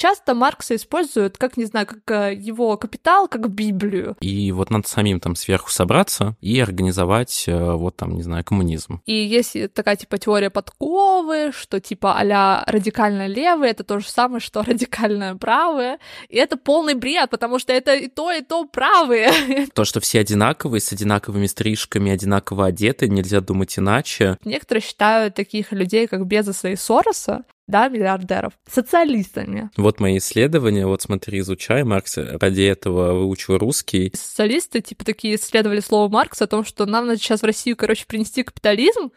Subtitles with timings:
[0.00, 4.16] часто Маркса используют, как, не знаю, как э, его капитал, как Библию.
[4.20, 9.02] И вот надо самим там сверху собраться и организовать, э, вот там, не знаю, коммунизм.
[9.04, 14.40] И есть такая, типа, теория подковы, что, типа, а радикально левые, это то же самое,
[14.40, 15.98] что радикально правые.
[16.28, 19.30] И это полный бред, потому что это и то, и то правые.
[19.74, 24.38] То, что все одинаковые, с одинаковыми стрижками, одинаково одеты, нельзя думать иначе.
[24.44, 29.70] Некоторые считают таких людей, как Безоса и Сороса, да, миллиардеров, социалистами.
[29.76, 34.12] Вот мои исследования, вот смотри, изучай, Маркс ради этого выучил русский.
[34.14, 38.06] Социалисты, типа, такие исследовали слово Маркса о том, что нам надо сейчас в Россию, короче,
[38.06, 39.12] принести капитализм,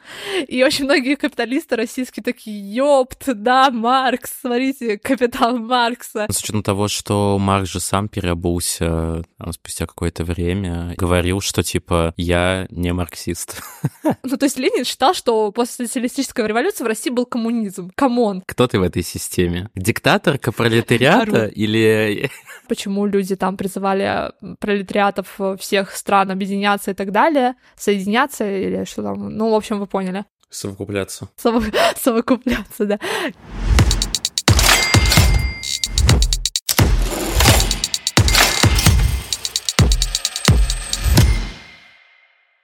[0.48, 6.28] и очень многие капиталисты российские такие, ёпт, да, Маркс, смотрите, капитал Маркса.
[6.30, 12.14] С учетом того, что Маркс же сам переобулся там, спустя какое-то время, говорил, что, типа,
[12.18, 13.62] я не марксист.
[14.24, 17.92] Ну, то есть Ленин считал, что после социалистической революции в России был коммунизм.
[17.96, 18.43] Come on.
[18.46, 19.70] Кто ты в этой системе?
[19.76, 22.30] Диктаторка пролетариата или...
[22.68, 29.30] Почему люди там призывали пролетариатов всех стран объединяться и так далее, соединяться или что там?
[29.30, 30.26] Ну, в общем, вы поняли.
[30.50, 31.30] Совокупляться.
[31.36, 31.64] Сово...
[31.96, 33.00] Совокупляться, да.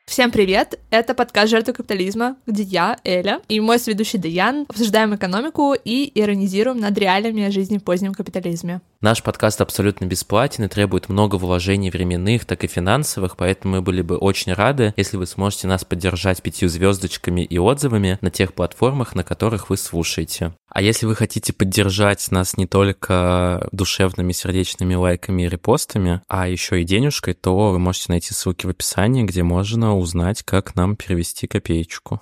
[0.10, 0.80] Всем привет!
[0.90, 6.80] Это подкаст «Жертвы капитализма», где я, Эля, и мой сведущий Даян обсуждаем экономику и иронизируем
[6.80, 8.82] над реалиями жизни в позднем капитализме.
[9.02, 14.02] Наш подкаст абсолютно бесплатен и требует много вложений временных, так и финансовых, поэтому мы были
[14.02, 19.16] бы очень рады, если вы сможете нас поддержать пятью звездочками и отзывами на тех платформах,
[19.16, 20.54] на которых вы слушаете.
[20.68, 26.82] А если вы хотите поддержать нас не только душевными сердечными лайками и репостами, а еще
[26.82, 31.48] и денежкой, то вы можете найти ссылки в описании, где можно узнать, как нам перевести
[31.48, 32.22] копеечку.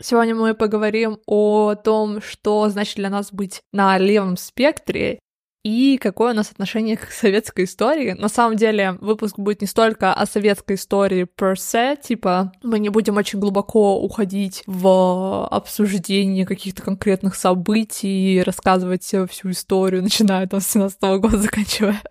[0.00, 5.20] Сегодня мы поговорим о том, что значит для нас быть на левом спектре
[5.64, 8.12] и какое у нас отношение к советской истории.
[8.12, 12.90] На самом деле выпуск будет не столько о советской истории per se, типа мы не
[12.90, 20.68] будем очень глубоко уходить в обсуждение каких-то конкретных событий, рассказывать всю историю, начиная там с
[20.68, 22.02] 17 -го года, заканчивая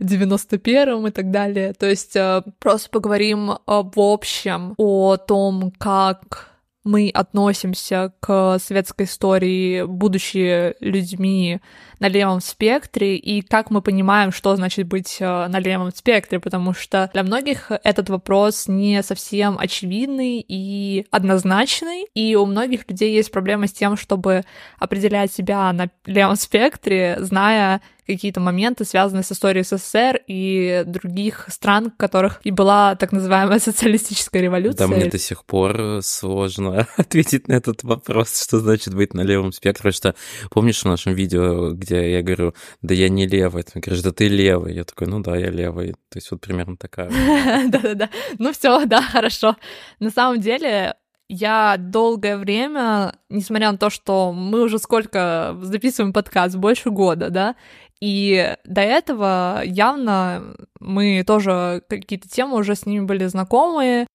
[0.00, 1.72] 91-м и так далее.
[1.72, 6.55] То есть э, просто поговорим в общем о том, как
[6.86, 11.60] мы относимся к советской истории, будучи людьми
[11.98, 16.74] на левом спектре, и как мы понимаем, что значит быть э, на левом спектре, потому
[16.74, 23.30] что для многих этот вопрос не совсем очевидный и однозначный, и у многих людей есть
[23.30, 24.42] проблема с тем, чтобы
[24.78, 31.90] определять себя на левом спектре, зная какие-то моменты, связанные с историей СССР и других стран,
[31.90, 34.86] в которых и была так называемая социалистическая революция.
[34.86, 39.52] Да, мне до сих пор сложно ответить на этот вопрос, что значит быть на левом
[39.52, 40.14] спектре, что
[40.50, 44.28] помнишь в нашем видео, где я говорю, да я не левый, ты говоришь, да ты
[44.28, 47.10] левый, я такой, ну да, я левый, то есть вот примерно такая.
[47.68, 49.56] Да-да-да, ну все, да, хорошо.
[49.98, 50.94] На самом деле,
[51.28, 57.56] я долгое время, несмотря на то, что мы уже сколько записываем подкаст, больше года, да,
[58.00, 64.06] и до этого явно мы тоже какие-то темы уже с ними были знакомы.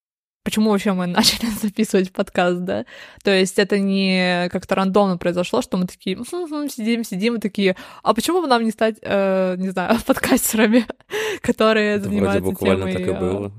[0.44, 2.86] Почему вообще мы начали записывать подкаст, да?
[3.24, 7.76] То есть это не как-то рандомно произошло, что мы такие хм-хм, сидим, сидим и такие,
[8.04, 10.86] а почему бы нам не стать, э, не знаю, подкастерами,
[11.42, 13.52] которые да занимаются вроде буквально темой так и было.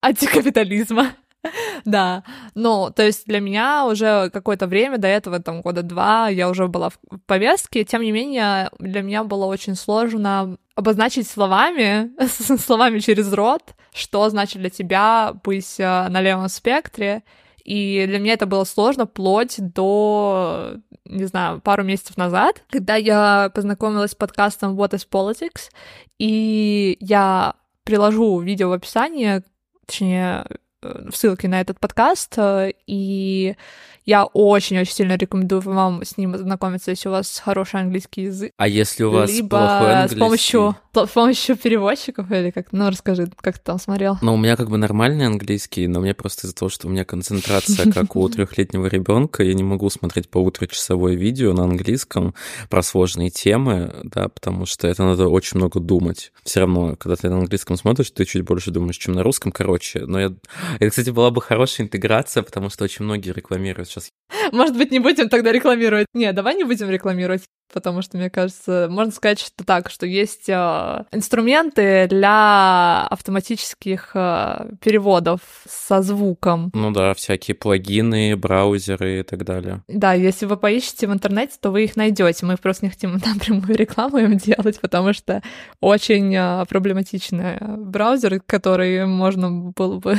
[0.00, 1.12] антикапитализма.
[1.84, 2.24] Да,
[2.54, 6.68] ну, то есть для меня уже какое-то время до этого, там, года два, я уже
[6.68, 12.10] была в повестке, тем не менее, для меня было очень сложно обозначить словами,
[12.58, 17.22] словами через рот, что значит для тебя быть э, на левом спектре,
[17.64, 23.50] и для меня это было сложно вплоть до, не знаю, пару месяцев назад, когда я
[23.54, 25.70] познакомилась с подкастом What is Politics,
[26.18, 29.42] и я приложу видео в описании,
[29.86, 30.44] точнее,
[30.84, 33.56] Э, ссылки на этот подкаст, э, и
[34.04, 38.52] я очень-очень сильно рекомендую вам с ним ознакомиться, если у вас хороший английский язык.
[38.56, 40.16] А если у вас Либо плохой английский?
[40.16, 42.72] с помощью, с помощью переводчиков или как?
[42.72, 44.18] Ну, расскажи, как ты там смотрел?
[44.20, 47.04] Ну, у меня как бы нормальный английский, но мне просто из-за того, что у меня
[47.04, 52.34] концентрация как у трехлетнего ребенка, я не могу смотреть полуторачасовое видео на английском
[52.68, 56.32] про сложные темы, да, потому что это надо очень много думать.
[56.42, 59.50] Все равно, когда ты на английском смотришь, ты чуть больше думаешь, чем на русском.
[59.50, 60.34] Короче, но я...
[60.78, 64.10] Это, кстати, была бы хорошая интеграция, потому что очень многие рекламируют сейчас.
[64.52, 66.06] Может быть, не будем тогда рекламировать.
[66.14, 67.42] Не, давай не будем рекламировать
[67.74, 74.70] потому что, мне кажется, можно сказать, что так, что есть э, инструменты для автоматических э,
[74.80, 76.70] переводов со звуком.
[76.72, 79.82] Ну да, всякие плагины, браузеры и так далее.
[79.88, 82.46] Да, если вы поищете в интернете, то вы их найдете.
[82.46, 85.42] Мы просто не хотим напрямую рекламу им делать, потому что
[85.80, 90.16] очень э, проблематичные браузеры, которые можно было бы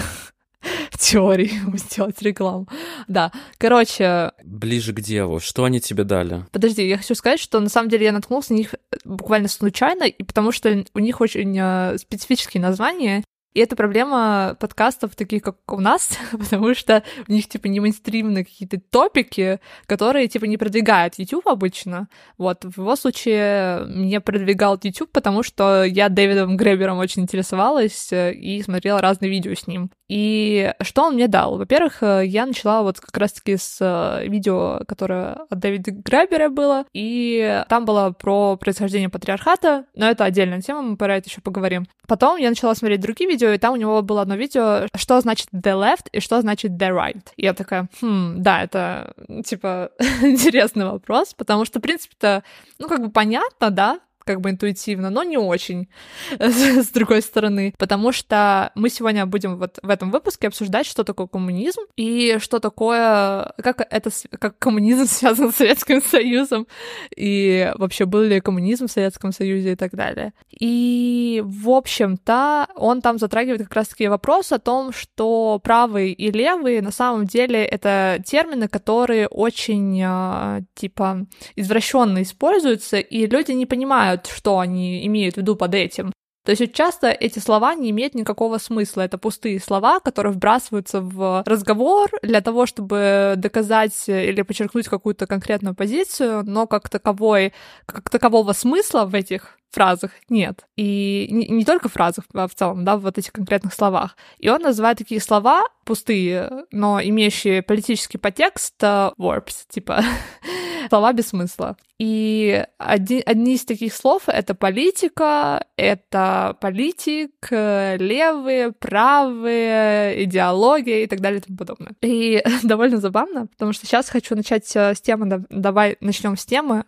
[0.95, 2.67] в теории сделать рекламу.
[3.07, 4.31] Да, короче...
[4.43, 5.39] Ближе к делу.
[5.39, 6.45] Что они тебе дали?
[6.51, 10.23] Подожди, я хочу сказать, что на самом деле я наткнулся на них буквально случайно, и
[10.23, 13.23] потому что у них очень э, специфические названия,
[13.55, 18.43] и это проблема подкастов, таких как у нас, потому что у них, типа, не мейнстримные
[18.43, 22.09] какие-то топики, которые, типа, не продвигает YouTube обычно.
[22.37, 28.33] Вот, в его случае мне продвигал YouTube, потому что я Дэвидом Гребером очень интересовалась э,
[28.33, 29.89] и смотрела разные видео с ним.
[30.07, 31.57] И что он мне дал?
[31.57, 36.85] Во-первых, э, я начала вот как раз-таки с э, видео, которое от Дэвида Гребера было,
[36.93, 41.85] и там было про происхождение патриархата, но это отдельная тема, мы про это еще поговорим.
[42.07, 45.49] Потом я начала смотреть другие видео, и там у него было одно видео, что значит
[45.53, 47.23] the left и что значит the right.
[47.35, 49.13] И я такая, хм, да, это,
[49.45, 52.43] типа, интересный вопрос, потому что, в принципе-то,
[52.79, 55.87] ну, как бы понятно, да, как бы интуитивно, но не очень,
[56.39, 61.27] с другой стороны, потому что мы сегодня будем вот в этом выпуске обсуждать, что такое
[61.27, 66.67] коммунизм и что такое, как это, как коммунизм связан с Советским Союзом
[67.15, 70.33] и вообще был ли коммунизм в Советском Союзе и так далее.
[70.59, 76.81] И, в общем-то, он там затрагивает как раз-таки вопрос о том, что правые и левые
[76.81, 81.25] на самом деле это термины, которые очень, а, типа,
[81.55, 86.11] извращенно используются, и люди не понимают, понимают, что они имеют в виду под этим.
[86.45, 89.01] То есть часто эти слова не имеют никакого смысла.
[89.01, 95.73] Это пустые слова, которые вбрасываются в разговор для того, чтобы доказать или подчеркнуть какую-то конкретную
[95.73, 97.51] позицию, но как таковой,
[97.87, 100.65] как такового смысла в этих фразах нет.
[100.77, 104.15] И не, не только фразах, а в целом, да, в вот этих конкретных словах.
[104.37, 110.03] И он называет такие слова пустые, но имеющие политический подтекст uh, words, типа
[110.89, 111.77] слова без смысла.
[111.99, 121.21] И один, одни из таких слов— это политика, это политик, левые, правые, идеология и так
[121.21, 121.93] далее и тому подобное.
[122.01, 126.85] И довольно забавно, потому что сейчас хочу начать э, с темы, давай начнем с темы,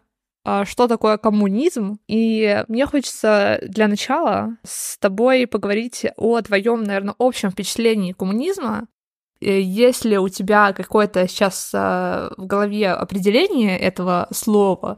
[0.49, 1.99] а, что такое коммунизм.
[2.07, 8.87] И мне хочется для начала с тобой поговорить о твоем, наверное, общем впечатлении коммунизма.
[9.39, 14.97] Есть ли у тебя какое-то сейчас а, в голове определение этого слова?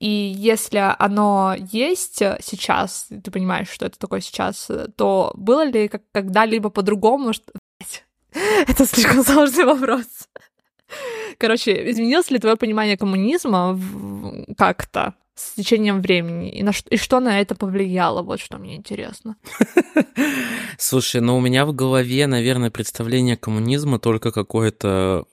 [0.00, 6.70] И если оно есть сейчас, ты понимаешь, что это такое сейчас, то было ли когда-либо
[6.70, 7.32] по-другому?
[8.66, 10.06] Это слишком сложный вопрос.
[11.38, 13.78] Короче, изменилось ли твое понимание коммунизма
[14.58, 16.50] как-то с течением времени?
[16.50, 18.22] И, на что, и что на это повлияло?
[18.22, 19.36] Вот что мне интересно.
[20.78, 25.24] Слушай, ну у меня в голове, наверное, представление коммунизма только какое-то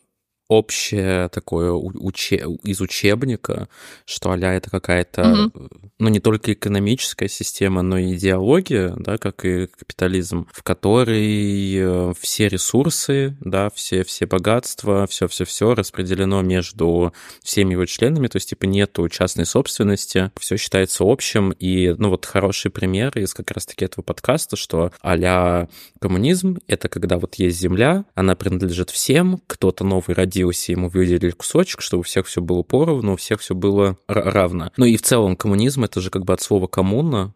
[0.51, 2.45] общее такое уче...
[2.63, 3.69] из учебника,
[4.05, 5.77] что а это какая-то, mm-hmm.
[5.97, 12.13] ну, не только экономическая система, но и идеология, да, как и капитализм, в которой э,
[12.19, 18.65] все ресурсы, да, все, все богатства, все-все-все распределено между всеми его членами, то есть, типа,
[18.65, 24.03] нету частной собственности, все считается общим, и, ну, вот хороший пример из как раз-таки этого
[24.03, 25.67] подкаста, что а
[26.01, 31.31] коммунизм— это когда вот есть земля, она принадлежит всем, кто-то новый родился родился, ему выделили
[31.31, 34.71] кусочек, чтобы у всех все было поровну, у всех все было равно.
[34.77, 37.33] Ну и в целом коммунизм это же как бы от слова коммуна,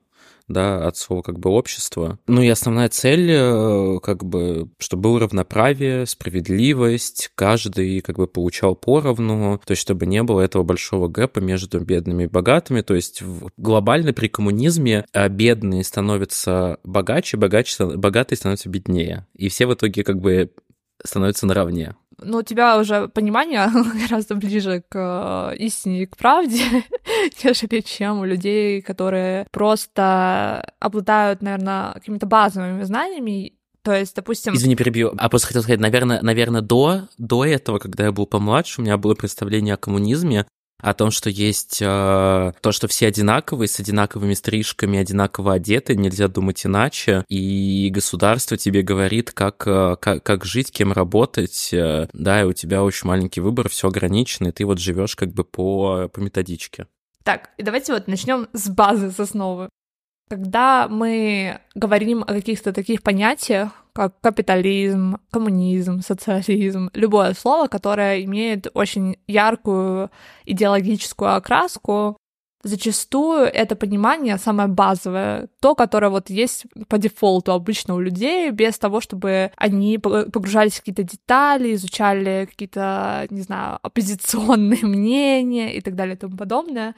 [0.48, 2.20] да, от слова как бы общества.
[2.28, 8.76] Ну и основная цель, э, как бы, чтобы было равноправие, справедливость, каждый как бы получал
[8.76, 13.24] поровну, то есть чтобы не было этого большого гэпа между бедными и богатыми, то есть
[13.58, 19.26] глобально при коммунизме а, бедные становятся богаче, богаче, богатые становятся беднее.
[19.36, 20.52] И все в итоге как бы
[21.04, 23.70] становятся наравне ну, у тебя уже понимание
[24.08, 26.62] гораздо ближе к э, истине к правде,
[27.44, 33.54] нежели чем у людей, которые просто обладают, наверное, какими-то базовыми знаниями,
[33.86, 34.56] то есть, допустим...
[34.56, 35.14] Извини, перебью.
[35.16, 38.98] А просто хотел сказать, наверное, наверное до, до этого, когда я был помладше, у меня
[38.98, 40.48] было представление о коммунизме,
[40.82, 46.28] о том, что есть э, то, что все одинаковые, с одинаковыми стрижками, одинаково одеты, нельзя
[46.28, 52.42] думать иначе, и государство тебе говорит, как, э, как, как жить, кем работать, э, да,
[52.42, 56.10] и у тебя очень маленький выбор, все ограничено, и ты вот живешь как бы по,
[56.10, 56.88] по методичке.
[57.24, 59.70] Так, и давайте вот начнем с базы, с основы.
[60.30, 68.68] Когда мы говорим о каких-то таких понятиях, как капитализм, коммунизм, социализм, любое слово, которое имеет
[68.74, 70.12] очень яркую
[70.46, 72.18] идеологическую окраску,
[72.66, 78.78] зачастую это понимание самое базовое, то, которое вот есть по дефолту обычно у людей, без
[78.78, 85.96] того, чтобы они погружались в какие-то детали, изучали какие-то, не знаю, оппозиционные мнения и так
[85.96, 86.96] далее и тому подобное.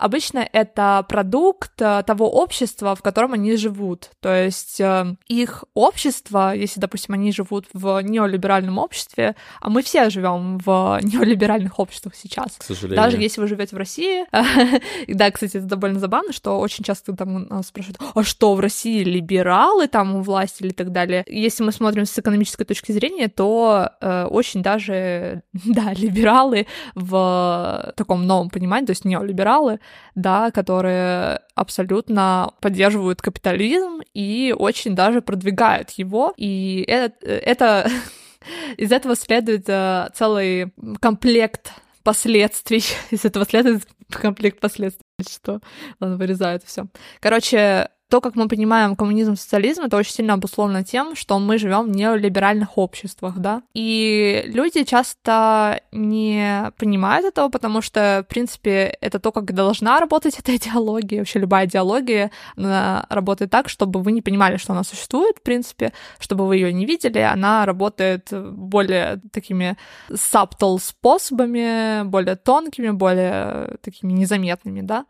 [0.00, 4.10] Обычно это продукт э, того общества, в котором они живут.
[4.20, 10.08] То есть э, их общество, если, допустим, они живут в неолиберальном обществе, а мы все
[10.08, 12.56] живем в неолиберальных обществах сейчас.
[12.56, 12.96] К сожалению.
[12.96, 14.24] Даже если вы живете в России.
[15.14, 19.86] да, кстати, это довольно забавно, что очень часто там спрашивают, а что, в России либералы
[19.86, 21.24] там у власти или так далее.
[21.26, 28.26] Если мы смотрим с экономической точки зрения, то э, очень даже, да, либералы в таком
[28.26, 29.78] новом понимании, то есть неолибералы,
[30.14, 36.32] да, которые абсолютно поддерживают капитализм и очень даже продвигают его.
[36.36, 37.90] И это, это
[38.76, 42.82] из этого следует э, целый комплект последствий.
[43.10, 45.04] Из этого следует комплект последствий.
[45.28, 45.60] Что?
[46.00, 46.86] Ладно, вырезают все.
[47.20, 51.84] Короче, то, как мы понимаем коммунизм, социализм, это очень сильно обусловлено тем, что мы живем
[51.84, 53.62] в неолиберальных обществах, да.
[53.72, 60.38] И люди часто не понимают этого, потому что, в принципе, это то, как должна работать
[60.38, 61.20] эта идеология.
[61.20, 65.92] Вообще любая идеология, она работает так, чтобы вы не понимали, что она существует, в принципе,
[66.18, 67.20] чтобы вы ее не видели.
[67.20, 69.76] Она работает более такими
[70.10, 75.06] subtle способами, более тонкими, более такими незаметными, да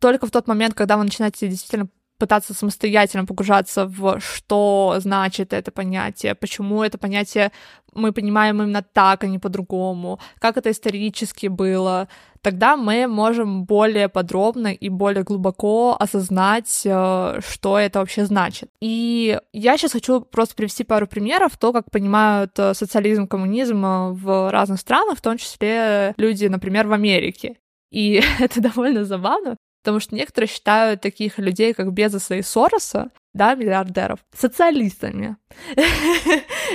[0.00, 5.70] только в тот момент, когда вы начинаете действительно пытаться самостоятельно погружаться в что значит это
[5.70, 7.50] понятие, почему это понятие
[7.94, 12.08] мы понимаем именно так, а не по-другому, как это исторически было,
[12.42, 18.70] тогда мы можем более подробно и более глубоко осознать, э, что это вообще значит.
[18.80, 24.10] И я сейчас хочу просто привести пару примеров, то, как понимают э, социализм, коммунизм э,
[24.12, 27.56] в разных странах, в том числе люди, например, в Америке.
[27.90, 33.54] И это довольно забавно, Потому что некоторые считают таких людей, как Безоса и Сороса, да,
[33.54, 35.36] миллиардеров, социалистами.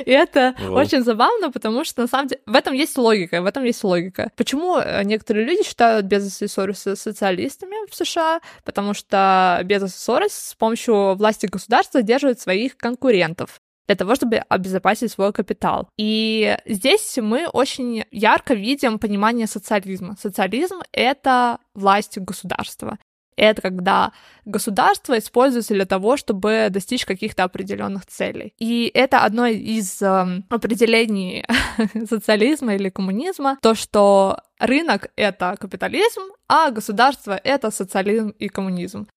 [0.05, 3.63] И это очень забавно, потому что на самом деле в этом есть логика, в этом
[3.63, 4.31] есть логика.
[4.35, 8.41] Почему э, некоторые люди считают Безоса и Сороса социалистами в США?
[8.63, 13.59] Потому что Безос и Сорос с помощью власти государства держат своих конкурентов
[13.89, 15.89] для того, чтобы обезопасить свой капитал.
[15.97, 20.15] И здесь мы очень ярко видим понимание социализма.
[20.21, 22.99] Социализм— это власть государства.
[23.35, 24.11] Это когда
[24.45, 28.53] государство используется для того, чтобы достичь каких-то определенных целей.
[28.59, 31.45] И это одно из э, определений
[32.09, 39.07] социализма или коммунизма, то, что рынок— это капитализм, а государство— это социализм и коммунизм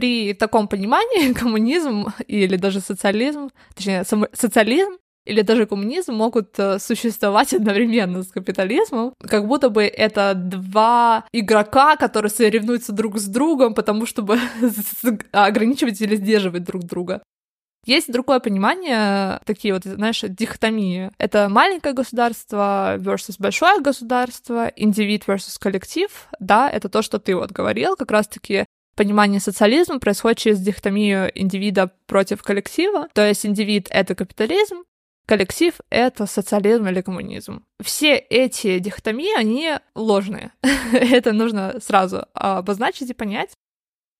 [0.00, 7.52] при таком понимании коммунизм или даже социализм, точнее, социализм или даже коммунизм могут э, существовать
[7.58, 14.06] одновременно с капитализмом, как будто бы это два игрока, которые соревнуются друг с другом, потому
[14.06, 14.38] чтобы
[15.32, 17.22] ограничивать или сдерживать друг друга.
[17.86, 21.10] Есть другое понимание, такие вот, знаешь, дихотомии.
[21.18, 27.52] Это маленькое государство versus большое государство, индивид versus коллектив, да, это то, что ты вот
[27.52, 28.66] говорил, как раз-таки
[28.96, 33.08] понимание социализма происходит через дихотомию индивида против коллектива.
[33.14, 34.84] То есть индивид— это капитализм,
[35.26, 37.64] коллектив— это социализм или коммунизм.
[37.82, 40.52] Все эти дихотомии, они ложные.
[40.92, 43.50] это нужно сразу обозначить и понять.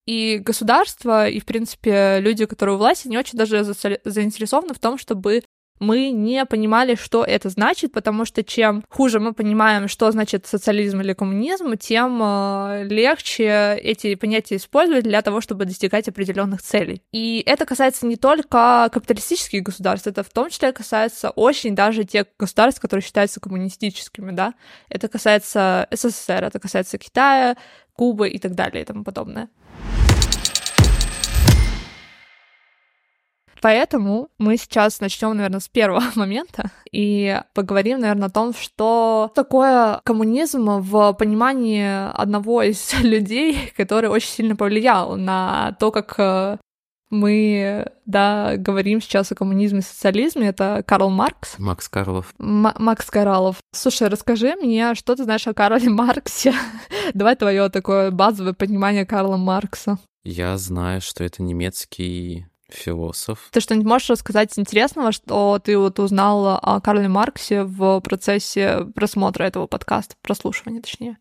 [0.06, 4.98] И государство, и, в принципе, люди, которые у власти, не очень даже заинтересованы в том,
[4.98, 5.42] чтобы
[5.80, 11.00] мы не понимали, что это значит, потому что чем хуже мы понимаем, что значит социализм
[11.00, 17.02] или коммунизм, тем э, легче эти понятия использовать для того, чтобы достигать определенных целей.
[17.12, 22.26] И это касается не только капиталистических государств, это в том числе касается очень даже тех
[22.38, 24.54] государств, которые считаются коммунистическими, да.
[24.90, 27.56] Это касается СССР, это касается Китая,
[27.94, 29.48] Кубы и так далее и тому подобное.
[33.62, 40.00] Поэтому мы сейчас начнем, наверное, с первого момента и поговорим, наверное, о том, что такое
[40.04, 46.56] коммунизм в понимании одного из людей, который очень сильно повлиял на то, как э,
[47.10, 51.58] мы, да, говорим сейчас о коммунизме и социализме, это Карл Маркс.
[51.58, 52.32] Макс Карлов.
[52.38, 53.56] М- Макс Карлов.
[53.72, 56.54] Слушай, расскажи мне, что ты знаешь о Карле Марксе?
[57.12, 59.98] Давай твое такое базовое понимание Карла Маркса.
[60.22, 63.48] Я знаю, что это немецкий философ.
[63.52, 69.44] Ты что-нибудь можешь рассказать интересного, что ты вот узнал о Карле Марксе в процессе просмотра
[69.44, 71.18] этого подкаста, прослушивания точнее?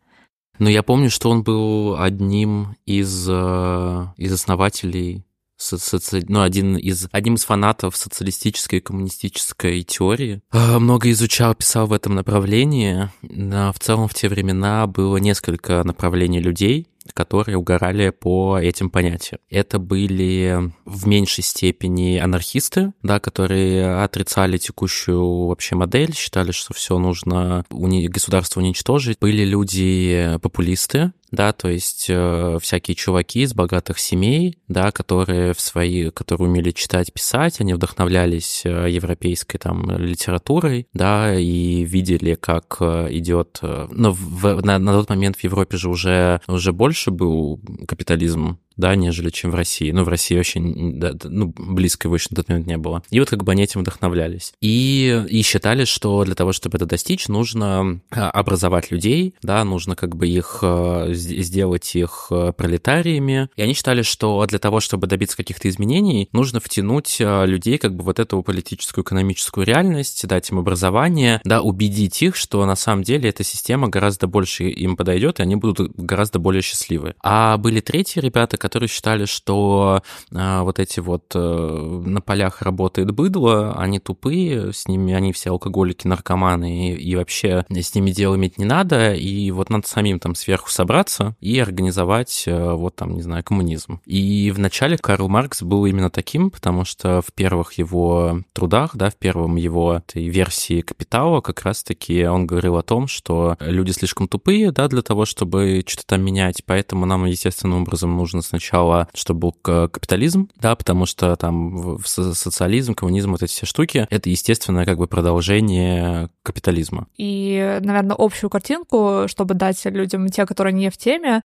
[0.58, 5.24] Ну, я помню, что он был одним из, э, из основателей
[5.60, 6.24] соци...
[6.28, 10.40] ну, один из, одним из фанатов социалистической и коммунистической теории.
[10.50, 13.10] А, много изучал, писал в этом направлении.
[13.22, 19.40] В целом в те времена было несколько направлений людей, которые угорали по этим понятиям.
[19.48, 26.98] Это были в меньшей степени анархисты, да, которые отрицали текущую вообще модель, считали, что все
[26.98, 29.18] нужно уни- государство уничтожить.
[29.20, 36.10] Были люди-популисты, да, то есть э, всякие чуваки из богатых семей, да, которые в свои,
[36.10, 43.08] которые умели читать, писать, они вдохновлялись э, европейской там литературой, да, и видели, как э,
[43.10, 47.60] идет, э, но в, на, на тот момент в Европе же уже уже больше был
[47.86, 49.90] капитализм, да, нежели чем в России.
[49.90, 53.02] Ну, в России вообще да, ну, близко его еще на тот момент не было.
[53.10, 54.52] И вот как бы они этим вдохновлялись.
[54.60, 59.96] И, и считали, что для того, чтобы это достичь, нужно а, образовать людей, да, нужно
[59.96, 63.48] как бы их, э, сделать их э, пролетариями.
[63.56, 67.94] И они считали, что для того, чтобы добиться каких-то изменений, нужно втянуть э, людей как
[67.94, 73.02] бы вот эту политическую, экономическую реальность, дать им образование, да, убедить их, что на самом
[73.02, 77.14] деле эта система гораздо больше им подойдет, и они будут гораздо более счастливы.
[77.22, 80.02] А были третьи ребята, которые считали, что
[80.32, 85.50] а, вот эти вот а, на полях работает быдло, они тупые, с ними они все
[85.50, 90.20] алкоголики, наркоманы, и, и вообще с ними дело иметь не надо, и вот надо самим
[90.20, 94.00] там сверху собраться и организовать а, вот там, не знаю, коммунизм.
[94.06, 99.16] И вначале Карл Маркс был именно таким, потому что в первых его трудах, да, в
[99.16, 104.72] первом его этой версии «Капитала» как раз-таки он говорил о том, что люди слишком тупые,
[104.72, 109.52] да, для того, чтобы что-то там менять, поэтому нам естественным образом нужно сначала, чтобы был
[109.52, 115.06] капитализм, да, потому что там социализм, коммунизм, вот эти все штуки, это естественное как бы
[115.06, 117.06] продолжение капитализма.
[117.16, 121.42] И, наверное, общую картинку, чтобы дать людям, те, которые не в теме,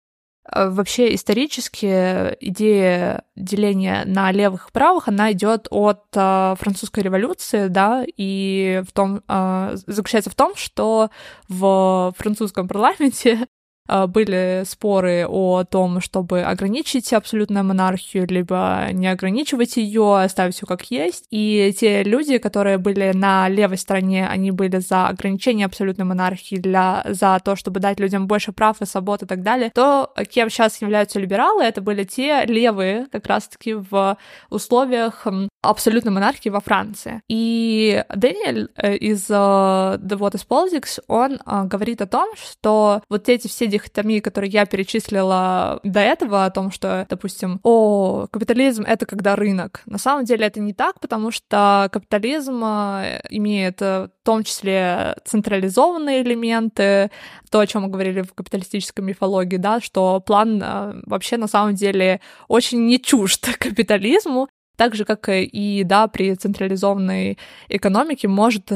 [0.53, 7.67] э, Вообще исторически идея деления на левых и правых, она идет от э, французской революции,
[7.67, 11.09] да, и в том, э, заключается в том, что
[11.47, 13.47] в французском парламенте
[13.87, 20.89] были споры о том, чтобы ограничить абсолютную монархию, либо не ограничивать ее, оставить все как
[20.91, 21.25] есть.
[21.29, 27.03] И те люди, которые были на левой стороне, они были за ограничение абсолютной монархии, для,
[27.07, 29.71] за то, чтобы дать людям больше прав и свобод и так далее.
[29.73, 34.17] То, кем сейчас являются либералы, это были те левые, как раз-таки в
[34.49, 35.27] условиях
[35.61, 37.21] абсолютной монархии во Франции.
[37.27, 43.01] И Дэниэль э, из uh, The What is Politics, он uh, говорит о том, что
[43.09, 48.83] вот эти все дихотомии, которые я перечислила до этого, о том, что, допустим, о, капитализм—
[48.87, 49.81] это когда рынок.
[49.85, 56.21] На самом деле это не так, потому что капитализм э, имеет в том числе централизованные
[56.21, 57.09] элементы,
[57.49, 61.75] то, о чем мы говорили в капиталистической мифологии, да, что план э, вообще на самом
[61.75, 64.47] деле очень не чужд капитализму,
[64.81, 67.37] так же, как и, да, при централизованной
[67.69, 68.71] экономике может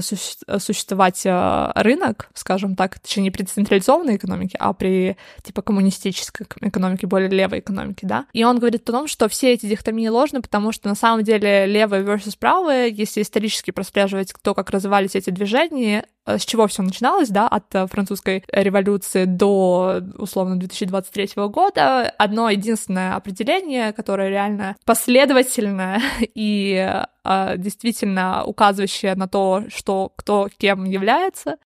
[0.59, 7.07] существовать э, рынок, скажем так, точнее, не при централизованной экономике, а при, типа, коммунистической экономике,
[7.07, 8.27] более левой экономике, да.
[8.33, 11.65] И он говорит о том, что все эти дихотомии ложны, потому что на самом деле
[11.65, 17.29] левое versus правое, если исторически прослеживать то, как развивались эти движения, с чего все начиналось,
[17.29, 26.01] да, от э, французской революции до, условно, 2023 года, одно единственное определение, которое реально последовательное
[26.35, 31.57] и э, действительно указывающее на то, что кто кем является,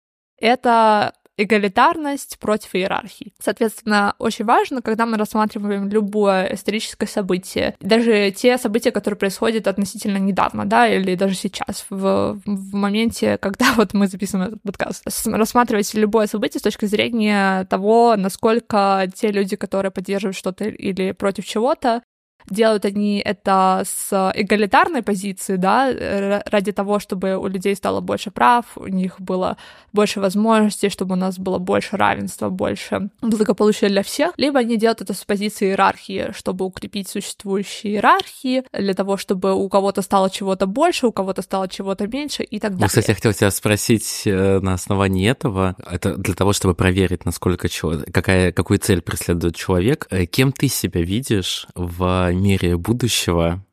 [0.40, 3.32] это эгалитарность против иерархии.
[3.40, 10.18] Соответственно, очень важно, когда мы рассматриваем любое историческое событие, даже те события, которые происходят относительно
[10.18, 15.94] недавно, да, или даже сейчас, в, в моменте, когда вот мы записываем этот подкаст, рассматривать
[15.94, 22.02] любое событие с точки зрения того, насколько те люди, которые поддерживают что-то или против чего-то,
[22.50, 28.64] делают они это с эгалитарной позиции, да, ради того, чтобы у людей стало больше прав,
[28.76, 29.56] у них было
[29.92, 35.00] больше возможностей, чтобы у нас было больше равенства, больше благополучия для всех, либо они делают
[35.00, 40.66] это с позиции иерархии, чтобы укрепить существующие иерархии, для того, чтобы у кого-то стало чего-то
[40.66, 42.82] больше, у кого-то стало чего-то меньше и так далее.
[42.82, 47.24] Ну, кстати, я хотел тебя спросить э, на основании этого, это для того, чтобы проверить,
[47.24, 53.64] насколько человек, какая, какую цель преследует человек, э, кем ты себя видишь в мире будущего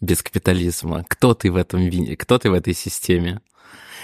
[0.00, 1.04] без капитализма?
[1.08, 3.40] Кто ты в этом кто ты в этой системе?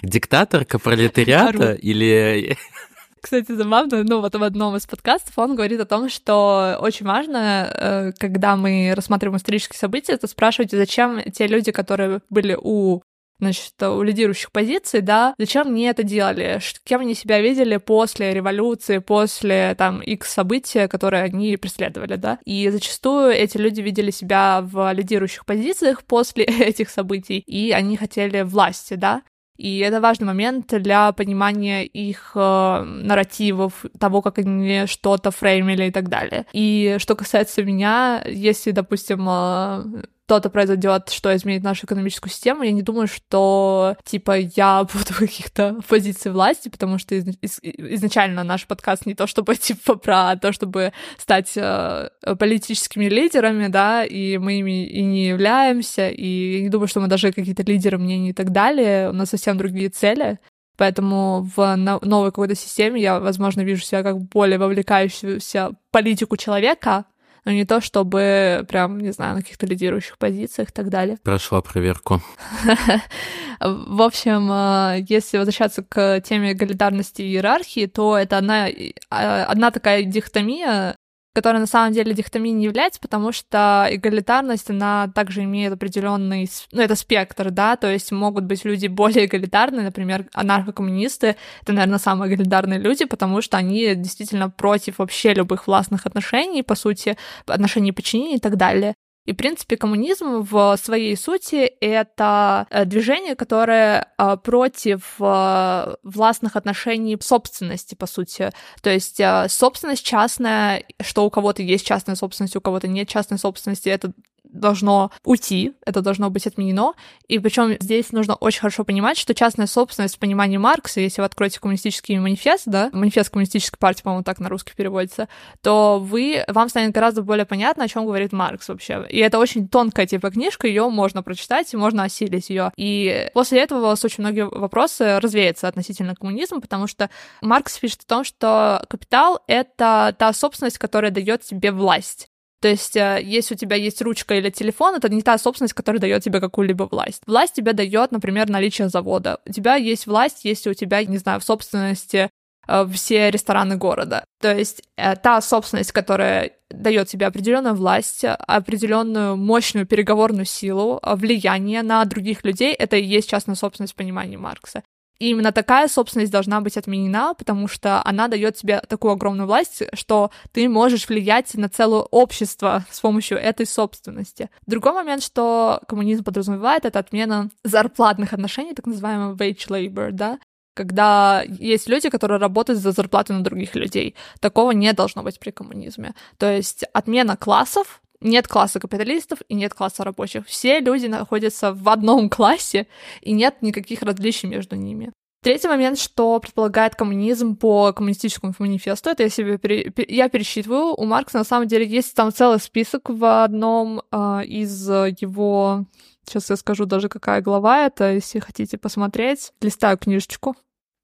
[0.02, 2.56] Диктаторка пролетариата или...
[3.22, 7.70] Кстати, забавно, ну вот в одном из подкастов он говорит о том, что очень важно,
[7.70, 13.02] э, когда мы рассматриваем исторические события, это спрашивать, зачем те люди, которые были у
[13.40, 18.98] значит, у лидирующих позиций, да, зачем они это делали, кем они себя видели после революции,
[18.98, 24.92] после, там, X события, которые они преследовали, да, и зачастую эти люди видели себя в
[24.92, 29.22] лидирующих позициях после этих событий, и они хотели власти, да,
[29.60, 35.90] и это важный момент для понимания их э, нарративов, того, как они что-то фреймили и
[35.90, 36.46] так далее.
[36.54, 42.70] И что касается меня, если, допустим, э, что-то произойдет, что изменит нашу экономическую систему, я
[42.70, 48.68] не думаю, что, типа, я буду каких-то позициях власти, потому что из- из- изначально наш
[48.68, 54.60] подкаст не то чтобы, типа, про то, чтобы стать э, политическими лидерами, да, и мы
[54.60, 58.32] ими и не являемся, и я не думаю, что мы даже какие-то лидеры мнений и
[58.32, 60.38] так далее, у нас совсем другие цели,
[60.80, 67.04] Поэтому в новой какой-то системе я, возможно, вижу себя как более вовлекающуюся политику человека,
[67.44, 71.18] но не то, чтобы прям, не знаю, на каких-то лидирующих позициях и так далее.
[71.22, 72.20] Прошла проверку.
[73.60, 78.68] В общем, э, если возвращаться к теме эгалитарности и иерархии, то это одна,
[79.10, 80.96] а, одна такая дихотомия,
[81.32, 86.82] которая на самом деле дихотомией не является, потому что эгалитарность, она также имеет определенный, ну,
[86.82, 92.34] это спектр, да, то есть могут быть люди более эгалитарные, например, анархокоммунисты, это, наверное, самые
[92.34, 97.16] эгалитарные люди, потому что они действительно против вообще любых властных отношений, по сути,
[97.46, 98.94] отношений подчинения и так далее.
[99.26, 106.56] И, в принципе, коммунизм в своей сути— это э, движение, которое э, против э, властных
[106.56, 108.50] отношений собственности, по сути.
[108.82, 113.88] То есть собственность частная, что у кого-то есть частная собственность, у кого-то нет частной собственности,
[113.90, 114.12] это
[114.52, 116.94] должно уйти, это должно быть отменено.
[117.28, 121.26] И причем здесь нужно очень хорошо понимать, что частная собственность в понимании Маркса, если вы
[121.26, 125.28] откроете коммунистический манифест, да, манифест коммунистической партии, по-моему, так на русский переводится,
[125.62, 129.06] то вы, вам станет гораздо более понятно, о чем говорит Маркс вообще.
[129.08, 132.72] И это очень тонкая типа книжка, ее можно прочитать, можно осилить ее.
[132.76, 137.10] И после этого у вас очень многие вопросы развеются относительно коммунизма, потому что
[137.40, 142.29] Маркс пишет о том, что капитал— это та собственность, которая дает тебе власть.
[142.60, 146.00] То есть, э, если у тебя есть ручка или телефон, это не та собственность, которая
[146.00, 147.22] дает тебе какую-либо власть.
[147.26, 149.40] Власть тебе дает, например, наличие завода.
[149.46, 152.28] У тебя есть власть, если у тебя, не знаю, в собственности
[152.68, 154.24] э, все рестораны города.
[154.42, 161.82] То есть э, та собственность, которая дает тебе определенную власть, определенную мощную переговорную силу, влияние
[161.82, 164.82] на других людей, это и есть частная собственность в понимании Маркса.
[165.20, 169.82] И именно такая собственность должна быть отменена, потому что она дает тебе такую огромную власть,
[169.92, 174.48] что ты можешь влиять на целое общество с помощью этой собственности.
[174.66, 180.38] Другой момент, что коммунизм подразумевает, это отмена зарплатных отношений, так называемый wage labor, да,
[180.74, 184.14] когда есть люди, которые работают за зарплату на других людей.
[184.40, 186.14] Такого не должно быть при коммунизме.
[186.38, 190.46] То есть отмена классов, нет класса капиталистов и нет класса рабочих.
[190.46, 192.86] Все люди находятся в одном классе,
[193.20, 195.12] и нет никаких различий между ними.
[195.42, 199.90] Третий момент, что предполагает коммунизм по коммунистическому манифесту, это я себе пере...
[200.08, 204.86] я пересчитываю, у Маркса на самом деле есть там целый список в одном э, из
[204.86, 205.86] его,
[206.26, 210.56] сейчас я скажу даже какая глава это, если хотите посмотреть, листаю книжечку,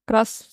[0.07, 0.45] раз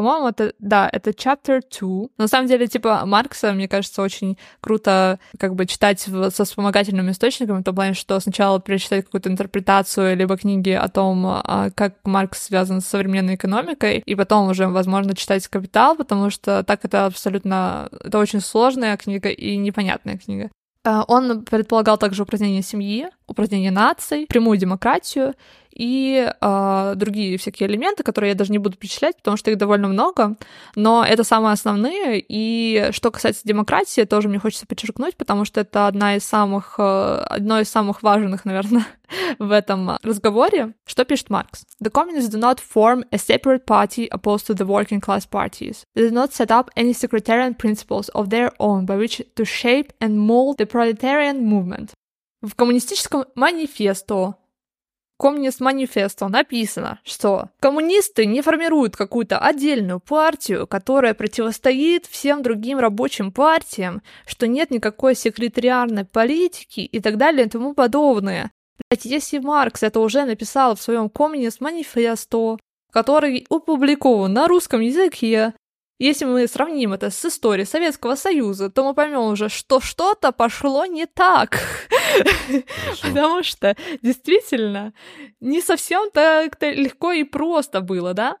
[0.00, 2.08] по-моему, это, да, это chapter 2.
[2.16, 7.10] На самом деле, типа, Маркса, мне кажется, очень круто как бы читать в, со вспомогательными
[7.10, 11.96] источниками, в том плане, что сначала перечитать какую-то интерпретацию либо книги о том, а, как
[12.04, 17.04] Маркс связан с современной экономикой, и потом уже, возможно, читать «Капитал», потому что так это
[17.04, 17.90] абсолютно...
[18.02, 20.48] Это очень сложная книга и непонятная книга.
[20.82, 25.34] А, он предполагал также упразднение семьи, упразднение наций, прямую демократию
[25.72, 29.88] и э, другие всякие элементы, которые я даже не буду перечислять, потому что их довольно
[29.88, 30.36] много,
[30.74, 32.24] но это самые основные.
[32.28, 37.24] И что касается демократии, тоже мне хочется подчеркнуть, потому что это одна из самых, э,
[37.26, 38.86] одно из самых важных, наверное,
[39.38, 40.74] в этом разговоре.
[40.86, 41.64] Что пишет Маркс?
[41.82, 45.84] The communists do not form a separate party opposed to the working class parties.
[45.94, 49.92] They do not set up any sectarian principles of their own by which to shape
[50.00, 51.92] and mold the proletarian movement.
[52.42, 54.36] В коммунистическом манифесто
[55.20, 63.30] Коммунист манифесто написано, что коммунисты не формируют какую-то отдельную партию, которая противостоит всем другим рабочим
[63.30, 68.50] партиям, что нет никакой секретариарной политики и так далее и тому подобное.
[68.88, 72.56] Блять, если Маркс это уже написал в своем коммунист манифесто,
[72.90, 75.52] который опубликован на русском языке,
[76.00, 80.86] если мы сравним это с историей Советского Союза, то мы поймем уже, что что-то пошло
[80.86, 81.58] не так.
[83.02, 84.94] Потому что действительно
[85.40, 88.38] не совсем так легко и просто было, да?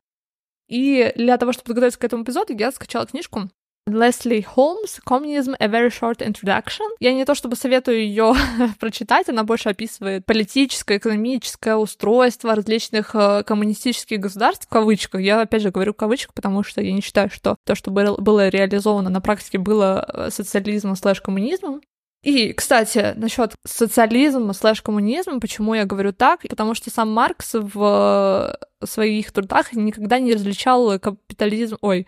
[0.68, 3.50] И для того, чтобы подготовиться к этому эпизоду, я скачала книжку
[3.86, 5.56] Лесли Холмс «Communism.
[5.58, 6.88] A Very Short Introduction».
[7.00, 8.34] Я не то чтобы советую ее
[8.80, 15.20] прочитать, она больше описывает политическое, экономическое устройство различных э, коммунистических государств, в кавычках.
[15.20, 18.48] Я, опять же, говорю в кавычках, потому что я не считаю, что то, что было
[18.48, 21.80] реализовано на практике, было э, социализмом слэш-коммунизмом.
[22.22, 26.42] И, кстати, насчет социализма слэш коммунизма, почему я говорю так?
[26.42, 32.06] Потому что сам Маркс в своих трудах никогда не различал капитализм, ой,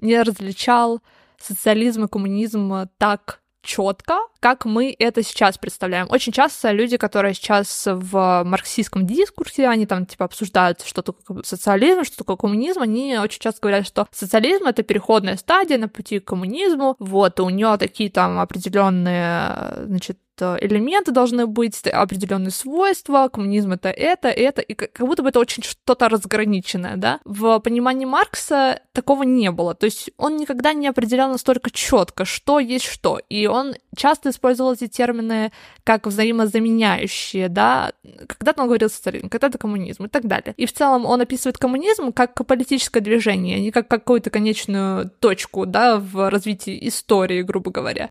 [0.00, 1.00] не различал
[1.40, 6.06] социализм и коммунизм так четко, как мы это сейчас представляем.
[6.10, 12.04] Очень часто люди, которые сейчас в марксистском дискурсе, они там типа обсуждают, что такое социализм,
[12.04, 16.26] что такое коммунизм, они очень часто говорят, что социализм— это переходная стадия на пути к
[16.26, 23.72] коммунизму, вот, и у него такие там определенные, значит, элементы должны быть, определенные свойства, коммунизм
[23.72, 27.20] это это, это, и как будто бы это очень что-то разграниченное, да.
[27.24, 32.58] В понимании Маркса такого не было, то есть он никогда не определял настолько четко, что
[32.58, 35.52] есть что, и он часто использовал эти термины
[35.84, 37.92] как взаимозаменяющие, да,
[38.26, 40.54] когда-то он говорил социализм, когда-то коммунизм и так далее.
[40.56, 45.66] И в целом он описывает коммунизм как политическое движение, а не как какую-то конечную точку,
[45.66, 48.10] да, в развитии истории, грубо говоря.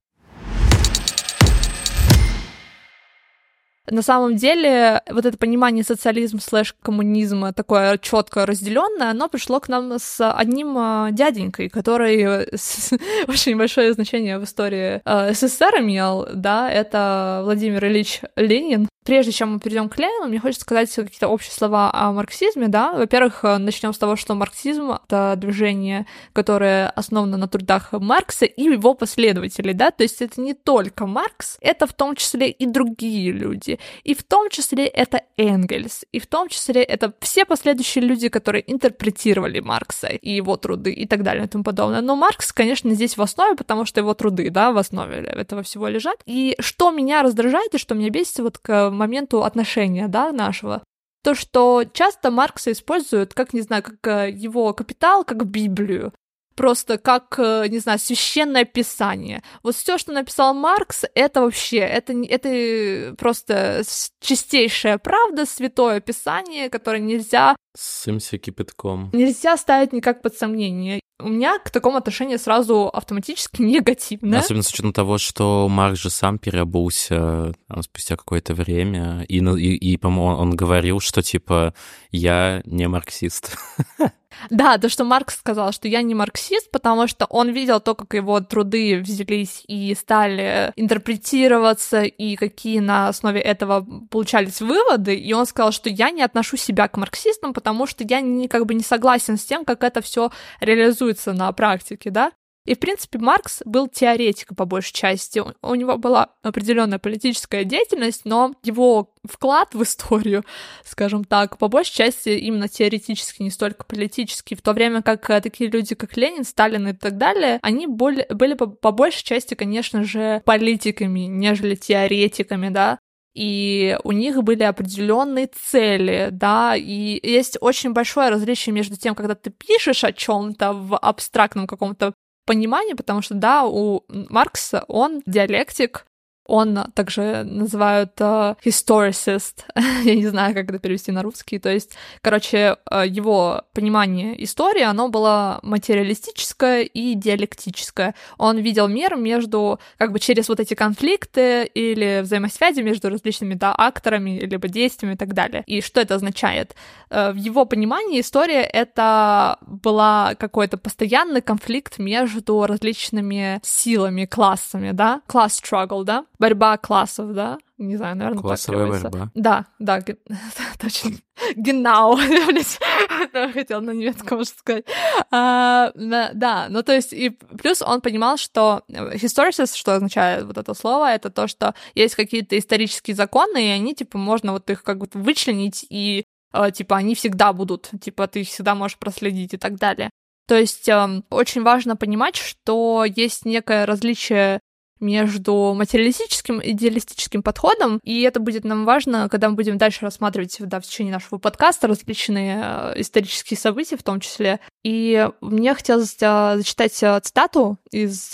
[3.89, 9.67] На самом деле, вот это понимание социализма слэш коммунизма, такое четко разделенное, оно пришло к
[9.67, 12.25] нам с одним а, дяденькой, который
[13.27, 18.87] очень большое значение в истории а, СССР имел, да, это Владимир Ильич Ленин.
[19.03, 22.93] Прежде чем мы перейдем к Ленину, мне хочется сказать какие-то общие слова о марксизме, да.
[22.93, 28.93] Во-первых, начнем с того, что марксизм— это движение, которое основано на трудах Маркса и его
[28.93, 33.79] последователей, да, то есть это не только Маркс, это в том числе и другие люди,
[34.03, 38.63] и в том числе это Энгельс, и в том числе это все последующие люди, которые
[38.71, 42.01] интерпретировали Маркса и его труды и так далее и тому подобное.
[42.01, 45.87] Но Маркс, конечно, здесь в основе, потому что его труды, да, в основе этого всего
[45.87, 46.21] лежат.
[46.25, 50.83] И что меня раздражает и что меня бесит вот к моменту отношения, да, нашего,
[51.23, 56.13] то, что часто Маркса используют, как, не знаю, как э, его капитал, как Библию
[56.55, 59.41] просто как, э, не знаю, священное писание.
[59.63, 63.83] Вот все, что написал Маркс, это вообще, это, это просто
[64.19, 67.55] чистейшая правда, святое писание, которое нельзя...
[67.75, 69.09] Сымся кипятком.
[69.13, 70.99] Нельзя ставить никак под сомнение.
[71.19, 74.39] У меня к такому отношение сразу автоматически негативное.
[74.39, 79.93] Особенно с учетом того, что Марк же сам переобулся там, спустя какое-то время, и, и,
[79.93, 81.73] и по-моему, он говорил, что типа
[82.11, 83.57] я не марксист.
[84.49, 88.13] Да, то, что Маркс сказал, что я не марксист, потому что он видел то, как
[88.13, 95.45] его труды взялись и стали интерпретироваться, и какие на основе этого получались выводы, и он
[95.45, 98.83] сказал, что я не отношу себя к марксистам, потому что я не, как бы не
[98.83, 102.31] согласен с тем, как это все реализуется на практике, да.
[102.65, 105.41] И, в принципе, Маркс был теоретиком по большей части.
[105.61, 110.45] У него была определенная политическая деятельность, но его вклад в историю,
[110.85, 115.41] скажем так, по большей части именно теоретически, не столько политический, в то время как э,
[115.41, 119.55] такие люди, как Ленин, Сталин и так далее, они были, были по, по большей части,
[119.55, 122.99] конечно же, политиками, нежели теоретиками, да,
[123.33, 129.33] и у них были определенные цели, да, и есть очень большое различие между тем, когда
[129.33, 132.13] ты пишешь о чем-то в абстрактном каком-то
[132.45, 136.05] понимание, потому что, да, у Маркса он диалектик,
[136.45, 139.63] он также называют uh, historicist,
[140.03, 144.83] я не знаю, как это перевести на русский, то есть, короче, э, его понимание истории,
[144.83, 148.15] оно было материалистическое и диалектическое.
[148.37, 153.73] Он видел мир между, как бы через вот эти конфликты или взаимосвязи между различными, да,
[153.77, 155.63] акторами, либо действиями и так далее.
[155.65, 156.75] И что это означает?
[157.09, 165.21] Э, в его понимании история— это была какой-то постоянный конфликт между различными силами, классами, да,
[165.27, 167.57] class struggle, да, борьба классов, да?
[167.77, 169.29] Не знаю, наверное, Классовая борьба.
[169.33, 170.01] Да, да,
[170.79, 171.11] точно.
[171.55, 172.17] Genau,
[173.33, 174.85] я хотел на немецком сказать.
[175.31, 180.73] А, да, ну то есть, и плюс он понимал, что historicist, что означает вот это
[180.73, 184.99] слово, это то, что есть какие-то исторические законы, и они, типа, можно вот их как
[184.99, 189.57] бы вычленить, и, э, типа, они всегда будут, типа, ты их всегда можешь проследить и
[189.57, 190.09] так далее.
[190.47, 194.59] То есть э, очень важно понимать, что есть некое различие
[195.03, 200.57] между материалистическим и идеалистическим подходом, и это будет нам важно, когда мы будем дальше рассматривать
[200.59, 204.59] да, в течение нашего подкаста различные э, исторические события в том числе.
[204.83, 208.31] И мне хотелось э, зачитать э, цитату из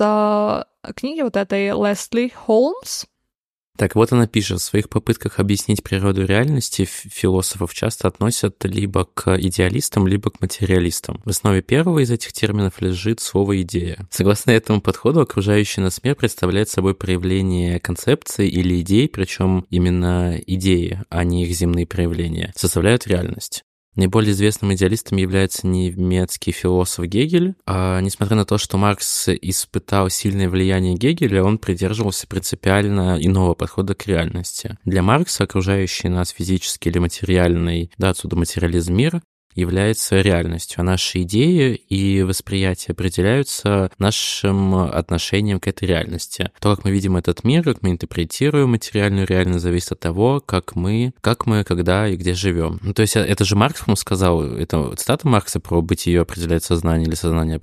[0.95, 3.05] книги вот этой Лесли Холмс,
[3.79, 9.39] Так вот она пишет, в своих попытках объяснить природу реальности философов часто относят либо к
[9.39, 11.21] идеалистам, либо к материалистам.
[11.23, 14.05] В основе первого из этих терминов лежит слово «идея».
[14.11, 21.01] Согласно этому подходу, окружающий нас мир представляет собой проявление концепции или идей, причем именно идеи,
[21.07, 23.63] а не их земные проявления, составляют реальность.
[23.99, 27.55] Наиболее известным идеалистом является немецкий философ Гегель.
[27.65, 33.95] А, несмотря на то, что Маркс испытал сильное влияние Гегеля, он придерживался принципиально иного подхода
[33.95, 34.77] к реальности.
[34.85, 39.21] Для Маркса окружающий нас физический или материальный, да, отсюда материализм мир,
[39.53, 46.51] является реальностью, а наши идеи и восприятия определяются нашим отношением к этой реальности.
[46.59, 50.75] То, как мы видим этот мир, как мы интерпретируем материальную реальность, зависит от того, как
[50.75, 52.79] мы, как мы, когда и где живем.
[52.81, 57.07] Ну, то есть это же Маркс, по сказал, это цитата Маркса про бытие определяет сознание
[57.07, 57.59] или сознание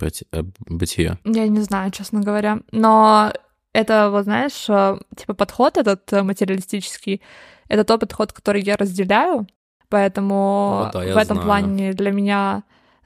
[0.67, 1.17] бытие?
[1.25, 3.33] Я не знаю, честно говоря, но
[3.73, 7.21] это, вот знаешь, э, типа подход этот э, материалистический,
[7.67, 9.47] это тот подход, который я разделяю,
[9.89, 11.43] Поэтому вот, да, в этом знаю.
[11.43, 12.63] плане для меня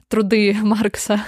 [0.08, 1.22] труды Маркса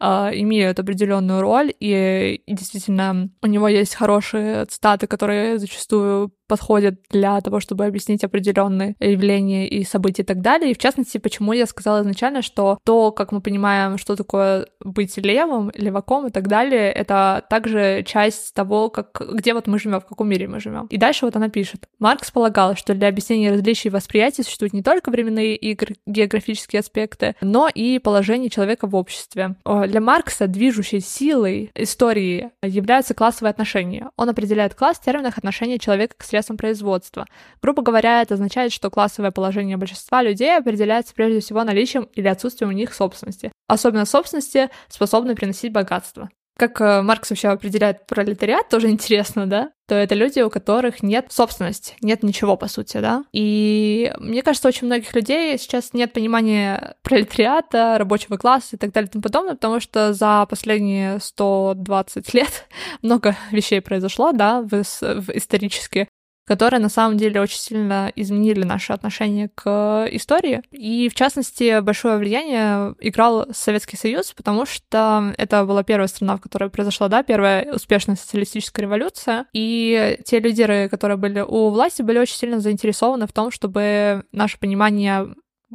[0.00, 6.96] э, имеют определенную роль, и, и действительно у него есть хорошие цитаты, которые зачастую подходят
[7.08, 10.72] для того, чтобы объяснить определенные явления и события и так далее.
[10.72, 15.16] И в частности, почему я сказала изначально, что то, как мы понимаем, что такое быть
[15.16, 20.04] левым, леваком и так далее, это также часть того, как, где вот мы живем, в
[20.04, 20.88] каком мире мы живем.
[20.90, 21.88] И дальше вот она пишет.
[21.98, 27.70] Маркс полагал, что для объяснения различий восприятий существуют не только временные и географические аспекты, но
[27.74, 29.56] и положение человека в обществе.
[29.64, 34.10] Для Маркса движущей силой истории являются классовые отношения.
[34.18, 37.26] Он определяет класс в терминах отношения человека к средствам средством производства.
[37.62, 42.70] Грубо говоря, это означает, что классовое положение большинства людей определяется прежде всего наличием или отсутствием
[42.70, 46.28] у них собственности, особенно собственности, способной приносить богатство.
[46.58, 49.70] Как э, Маркс вообще определяет пролетариат, тоже интересно, да?
[49.88, 53.24] То это люди, у которых нет собственности, нет ничего, по сути, да?
[53.32, 59.08] И мне кажется, очень многих людей сейчас нет понимания пролетариата, рабочего класса и так далее
[59.08, 62.68] и тому подобное, потому что за последние 120 лет
[63.02, 66.08] много вещей произошло, да, в, в исторически
[66.44, 70.62] которые на самом деле очень сильно изменили наше отношение к истории.
[70.70, 76.40] И, в частности, большое влияние играл Советский Союз, потому что это была первая страна, в
[76.40, 79.46] которой произошла, да, первая успешная социалистическая революция.
[79.52, 84.58] И те лидеры, которые были у власти, были очень сильно заинтересованы в том, чтобы наше
[84.58, 85.28] понимание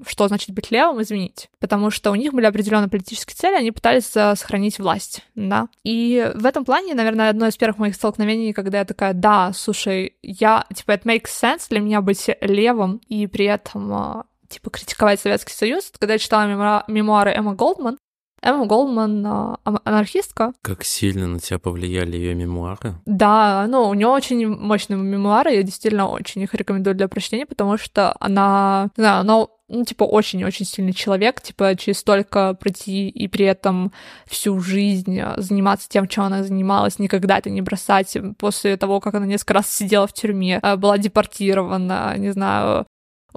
[0.05, 1.49] что значит быть левым, изменить.
[1.59, 5.67] Потому что у них были определенные политические цели, они пытались э, сохранить власть, да.
[5.83, 10.15] И в этом плане, наверное, одно из первых моих столкновений, когда я такая, да, слушай,
[10.21, 15.19] я, типа, it makes sense для меня быть левым и при этом э, типа, критиковать
[15.19, 17.97] Советский Союз, когда я читала мемуа- мемуары Эмма Голдман,
[18.41, 20.53] Эмма Голдман а, анархистка.
[20.61, 22.95] Как сильно на тебя повлияли ее мемуары?
[23.05, 27.77] Да, ну, у нее очень мощные мемуары, я действительно очень их рекомендую для прочтения, потому
[27.77, 33.27] что она, не знаю, она ну, типа, очень-очень сильный человек, типа, через столько пройти и
[33.27, 33.91] при этом
[34.25, 38.15] всю жизнь заниматься тем, чем она занималась, никогда это не бросать.
[38.37, 42.85] После того, как она несколько раз сидела в тюрьме, а, была депортирована, не знаю,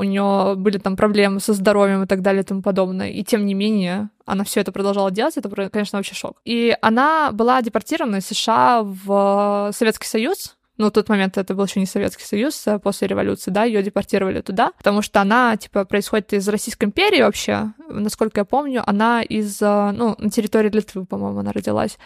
[0.01, 3.11] у нее были там проблемы со здоровьем и так далее и тому подобное.
[3.11, 6.39] И тем не менее, она все это продолжала делать, это, конечно, вообще шок.
[6.47, 11.67] И она была депортирована из США в Советский Союз, ну, в тот момент это был
[11.67, 15.85] еще не Советский Союз, а после революции, да, ее депортировали туда, потому что она, типа,
[15.85, 21.05] происходит из Российской империи вообще, насколько я помню, она из, а, ну, на территории Литвы,
[21.05, 21.99] по-моему, она родилась.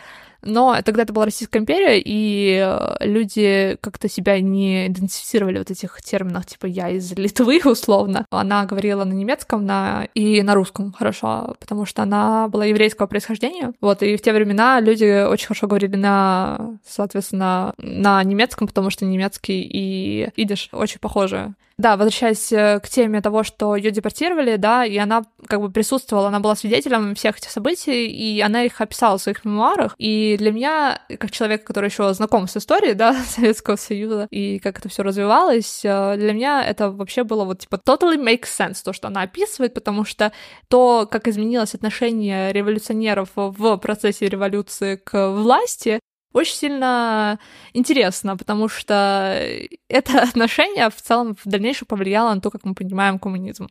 [0.44, 6.00] Но тогда это была Российская империя, и э, люди как-то себя не идентифицировали вот этих
[6.02, 8.26] терминах, типа «я из Литвы», условно.
[8.30, 10.08] Она говорила на немецком на...
[10.14, 13.72] и на русском хорошо, потому что она была еврейского происхождения.
[13.80, 19.04] Вот, и в те времена люди очень хорошо говорили на, соответственно, на немецком, потому что
[19.04, 21.54] немецкий и идиш очень похожи.
[21.76, 26.28] Да, возвращаясь э, к теме того, что ее депортировали, да, и она как бы присутствовала,
[26.28, 29.96] она была свидетелем всех этих событий, и она их описала в своих мемуарах.
[29.98, 34.78] И для меня, как человек, который еще знаком с историей, да, Советского Союза, и как
[34.78, 38.92] это все развивалось, э, для меня это вообще было вот типа totally makes sense, то,
[38.92, 40.32] что она описывает, потому что
[40.68, 45.98] то, как изменилось отношение революционеров в процессе революции к власти,
[46.34, 47.38] очень сильно
[47.72, 49.40] интересно, потому что
[49.88, 53.68] это отношение в целом в дальнейшем повлияло на то, как мы понимаем коммунизм.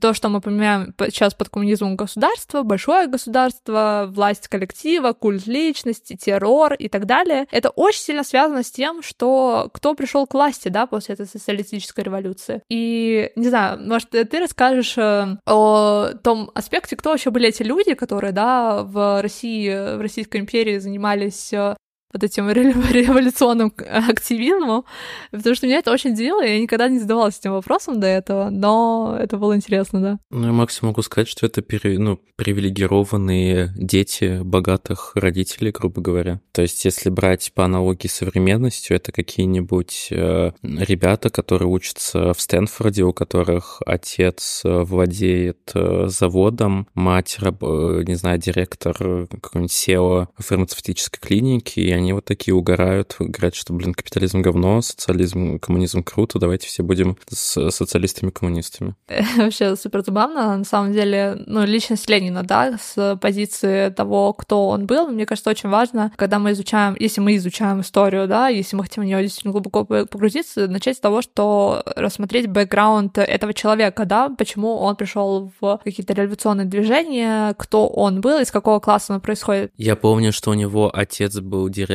[0.00, 6.72] То, что мы понимаем сейчас под коммунизмом государство, большое государство, власть коллектива, культ личности, террор
[6.74, 10.86] и так далее, это очень сильно связано с тем, что кто пришел к власти, да,
[10.86, 12.62] после этой социалистической революции.
[12.68, 17.94] И, не знаю, может, ты расскажешь э, о том аспекте, кто вообще были эти люди,
[17.94, 21.76] которые, да, в России, в Российской империи занимались э,
[22.14, 24.84] вот этим революционным активизмом,
[25.30, 29.16] потому что меня это очень удивило, я никогда не задавалась этим вопросом до этого, но
[29.20, 30.18] это было интересно, да.
[30.30, 36.40] Ну, я максимум могу сказать, что это пере, ну, привилегированные дети богатых родителей, грубо говоря.
[36.52, 42.40] То есть, если брать по аналогии с современностью, это какие-нибудь э, ребята, которые учатся в
[42.40, 49.72] Стэнфорде, у которых отец э, владеет э, заводом, мать, раб, э, не знаю, директор какой-нибудь
[49.72, 56.02] SEO фармацевтической клиники, и они вот такие угорают, говорят, что, блин, капитализм говно, социализм, коммунизм
[56.02, 58.94] круто, давайте все будем с социалистами-коммунистами.
[59.36, 64.86] Вообще супер забавно, на самом деле, ну, личность Ленина, да, с позиции того, кто он
[64.86, 68.82] был, мне кажется, очень важно, когда мы изучаем, если мы изучаем историю, да, если мы
[68.84, 74.28] хотим в нее действительно глубоко погрузиться, начать с того, что рассмотреть бэкграунд этого человека, да,
[74.28, 79.72] почему он пришел в какие-то революционные движения, кто он был, из какого класса он происходит.
[79.76, 81.93] Я помню, что у него отец был директором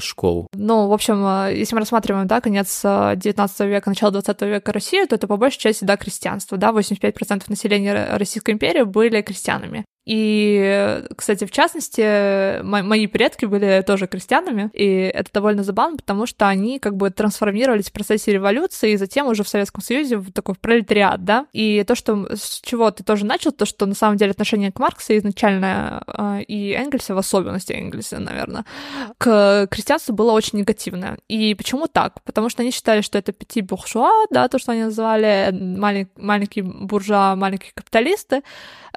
[0.00, 0.46] школ.
[0.54, 4.72] Ну, в общем, э, если мы рассматриваем, да, конец 19 э, века, начало 20 века
[4.72, 9.84] Россию, то это по большей части, да, крестьянство, да, 85% населения Российской империи были крестьянами.
[10.06, 16.48] И, кстати, в частности, мои предки были тоже крестьянами, и это довольно забавно, потому что
[16.48, 20.54] они как бы трансформировались в процессе революции, и затем уже в Советском Союзе в такой
[20.54, 21.46] пролетариат, да.
[21.52, 24.78] И то, что с чего ты тоже начал, то, что на самом деле отношение к
[24.78, 28.64] Марксу изначально а, и Энгельса, в особенности Энгельса, наверное,
[29.18, 31.18] к крестьянству было очень негативное.
[31.28, 32.22] И почему так?
[32.24, 36.64] Потому что они считали, что это пяти буржуа, да, то, что они называли малень, маленькие
[36.64, 38.42] буржуа, маленькие капиталисты,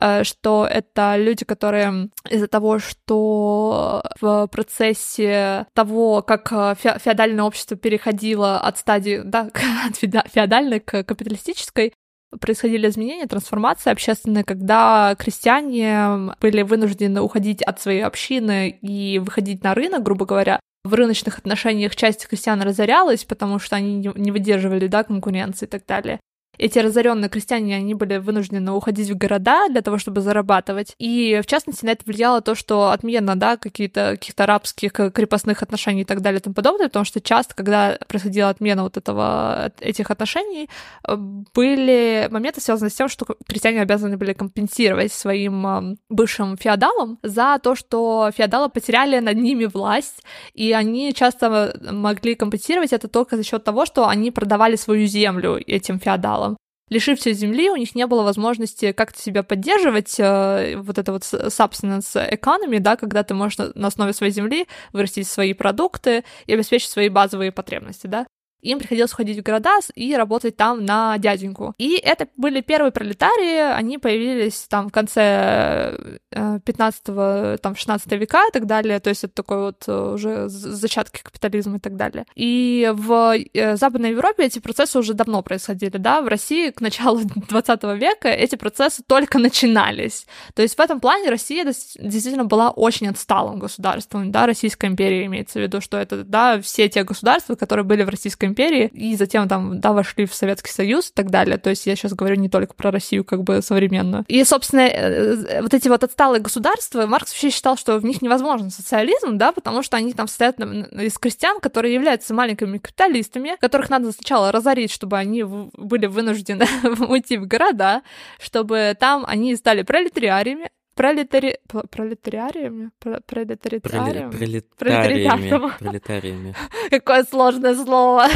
[0.03, 7.77] Э, что это люди, которые из-за того, что в процессе того, как э, феодальное общество
[7.77, 9.49] переходило от стадии, да,
[9.87, 9.97] от
[10.31, 11.93] феодальной к капиталистической,
[12.39, 19.73] происходили изменения, трансформации общественные, когда крестьяне были вынуждены уходить от своей общины и выходить на
[19.73, 20.59] рынок, грубо говоря.
[20.83, 25.85] В рыночных отношениях часть крестьян разорялась, потому что они не выдерживали да, конкуренции и так
[25.85, 26.19] далее
[26.57, 30.95] эти разоренные крестьяне, они были вынуждены уходить в города для того, чтобы зарабатывать.
[30.99, 36.01] И, в частности, на это влияло то, что отмена, да, какие-то каких-то арабских крепостных отношений
[36.01, 40.11] и так далее и тому подобное, потому что часто, когда происходила отмена вот этого, этих
[40.11, 40.69] отношений,
[41.07, 47.19] э, были моменты, связанные с тем, что крестьяне обязаны были компенсировать своим э, бывшим феодалам
[47.23, 50.23] за то, что феодалы потеряли над ними власть,
[50.53, 55.59] и они часто могли компенсировать это только за счет того, что они продавали свою землю
[55.65, 56.52] этим феодалам
[56.89, 62.15] лишившись земли, у них не было возможности как-то себя поддерживать, э, вот это вот substance
[62.31, 67.09] economy, да, когда ты можешь на основе своей земли вырастить свои продукты и обеспечить свои
[67.09, 68.25] базовые потребности, да
[68.63, 71.73] им приходилось ходить в города и работать там на дяденьку.
[71.77, 78.47] И это были первые пролетарии, они появились там в конце 15-го, э, там, 16 века
[78.47, 82.25] и так далее, то есть это такой вот э, уже зачатки капитализма и так далее.
[82.35, 87.21] И в э, Западной Европе эти процессы уже давно происходили, да, в России к началу
[87.49, 90.25] 20 века эти процессы только начинались.
[90.53, 95.59] То есть в этом плане Россия действительно была очень отсталым государством, да, Российская империя имеется
[95.59, 99.47] в виду, что это, да, все те государства, которые были в Российской империи, и затем
[99.47, 101.57] там, да, вошли в Советский Союз и так далее.
[101.57, 104.23] То есть я сейчас говорю не только про Россию как бы современную.
[104.27, 108.21] И, собственно, э, э, вот эти вот отсталые государства, Маркс вообще считал, что в них
[108.21, 113.89] невозможен социализм, да, потому что они там состоят из крестьян, которые являются маленькими капиталистами, которых
[113.89, 116.67] надо сначала разорить, чтобы они были вынуждены
[117.07, 118.01] уйти в города,
[118.39, 121.57] чтобы там они стали пролетариариями, пролетари...
[121.89, 122.91] пролетариариями?
[122.99, 124.31] Пролетариариями?
[124.77, 125.71] Пролетариями.
[125.79, 126.55] Пролетариями.
[126.89, 128.27] Какое сложное слово.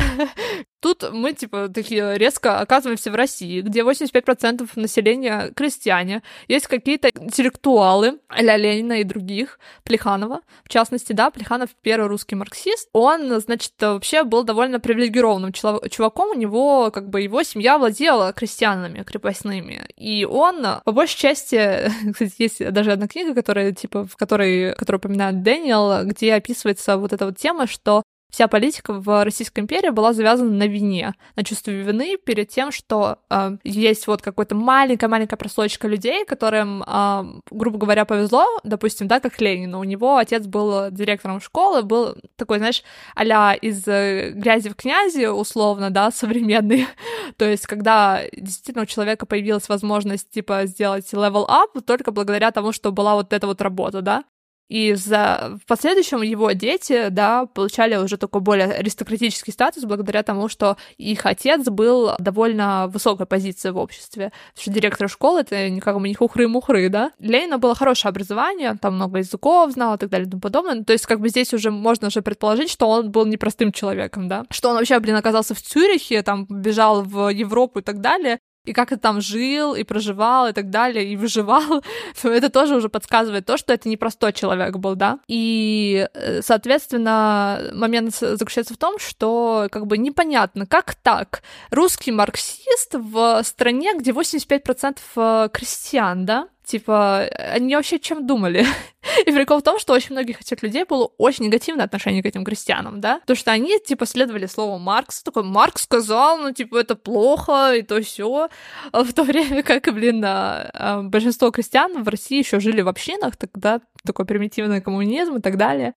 [0.80, 6.22] Тут мы, типа, такие резко оказываемся в России, где 85% населения крестьяне.
[6.48, 12.90] Есть какие-то интеллектуалы, а Ленина и других, Плеханова, в частности, да, Плеханов первый русский марксист.
[12.94, 19.02] Он, значит, вообще был довольно привилегированным чуваком, у него, как бы, его семья владела крестьянами
[19.02, 19.88] крепостными.
[19.96, 25.00] И он, по большей части, кстати, есть даже одна книга, которая, типа, в которой, которую
[25.00, 30.14] упоминает Дэниел, где описывается вот эта вот тема, что вся политика в Российской империи была
[30.14, 35.88] завязана на вине, на чувстве вины перед тем, что э, есть вот какая-то маленькая-маленькая прослойка
[35.88, 39.80] людей, которым, э, грубо говоря, повезло, допустим, да, как Ленину.
[39.80, 42.84] У него отец был директором школы, был такой, знаешь,
[43.16, 46.88] а из э, грязи в князи, условно, да, современный.
[47.38, 52.72] То есть, когда действительно у человека появилась возможность, типа, сделать level up только благодаря тому,
[52.72, 54.24] что была вот эта вот работа, да.
[54.70, 55.58] И за...
[55.64, 61.26] в последующем его дети, да, получали уже такой более аристократический статус благодаря тому, что их
[61.26, 64.32] отец был довольно высокой позиции в обществе.
[64.60, 67.12] Что директор школы— это как бы не хухры-мухры, да.
[67.20, 70.84] Ленина было хорошее образование, там много языков знал и так далее и тому подобное.
[70.84, 74.46] То есть как бы здесь уже можно уже предположить, что он был непростым человеком, да.
[74.50, 78.74] Что он вообще, блин, оказался в Цюрихе, там бежал в Европу и так далее, и
[78.74, 81.84] как ты там жил, и проживал, и так далее, и выживал,
[82.22, 85.20] то это тоже уже подсказывает то, что это не простой человек был, да.
[85.28, 91.42] И, э, соответственно, момент заключается в том, что как бы непонятно, как так?
[91.72, 97.20] Русский марксист в стране, где 85% э, крестьян, да, Типа,
[97.54, 98.66] они вообще чем думали?
[99.26, 102.44] И прикол в том, что очень многих этих людей было очень негативное отношение к этим
[102.44, 103.22] крестьянам, да?
[103.26, 107.84] То, что они, типа, следовали слову Маркса, такой, Маркс сказал, ну, типа, это плохо, и
[107.84, 108.50] то все.
[108.92, 113.38] А в то время как, блин, а, большинство крестьян в России еще жили в общинах,
[113.38, 115.94] тогда такой примитивный коммунизм и так далее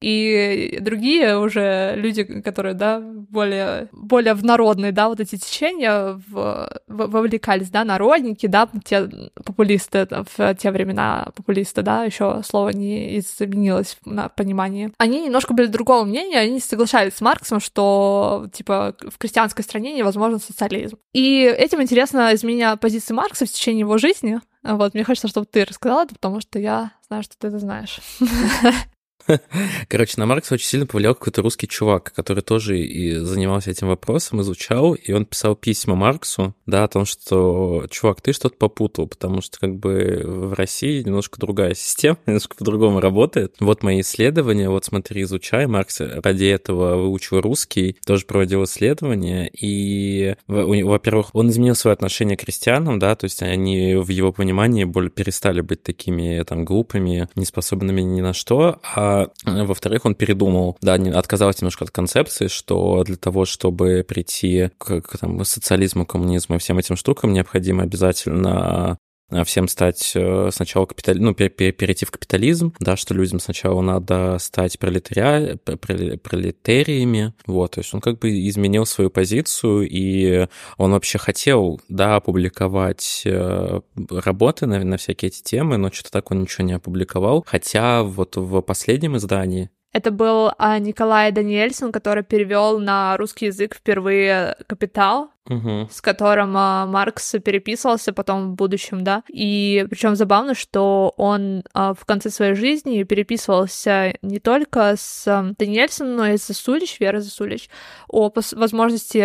[0.00, 6.80] и другие уже люди, которые, да, более, более в народные, да, вот эти течения в,
[6.86, 9.08] в, вовлекались, да, народники, да, те
[9.44, 14.92] популисты, в те времена популисты, да, еще слово не изменилось на понимании.
[14.98, 20.40] Они немножко были другого мнения, они соглашались с Марксом, что, типа, в крестьянской стране невозможен
[20.40, 20.98] социализм.
[21.12, 25.64] И этим интересно изменение позиции Маркса в течение его жизни, вот, мне хочется, чтобы ты
[25.64, 28.00] рассказала это, потому что я знаю, что ты это знаешь.
[29.88, 34.40] Короче, на Маркса очень сильно повлиял какой-то русский чувак, который тоже и занимался этим вопросом,
[34.42, 39.40] изучал, и он писал письма Марксу, да, о том, что, чувак, ты что-то попутал, потому
[39.40, 43.56] что как бы в России немножко другая система, немножко по-другому работает.
[43.60, 45.66] Вот мои исследования, вот смотри, изучай.
[45.66, 52.40] Маркс ради этого выучил русский, тоже проводил исследования, и, во-первых, он изменил свое отношение к
[52.40, 58.02] крестьянам, да, то есть они в его понимании более перестали быть такими там глупыми, неспособными
[58.02, 63.16] ни на что, а а, во-вторых, он передумал, да, отказался немножко от концепции, что для
[63.16, 68.98] того, чтобы прийти к, к там, социализму, коммунизму и всем этим штукам, необходимо обязательно
[69.42, 71.18] всем стать э, сначала капитали...
[71.18, 75.56] ну, перейти в капитализм, да, что людям сначала надо стать пролетаря...
[75.64, 82.16] пролетариями, вот, то есть он как бы изменил свою позицию, и он вообще хотел, да,
[82.16, 83.80] опубликовать э,
[84.10, 88.36] работы на, на всякие эти темы, но что-то так он ничего не опубликовал, хотя вот
[88.36, 95.30] в последнем издании это был а, Николай Даниэльсон, который перевел на русский язык впервые «Капитал»,
[95.48, 95.88] угу.
[95.88, 99.22] с которым а, Маркс переписывался потом в будущем, да.
[99.28, 105.52] И причем забавно, что он а, в конце своей жизни переписывался не только с а,
[105.56, 107.70] Даниэльсоном, но и с Засулич, Верой Засулич,
[108.08, 109.18] о возможности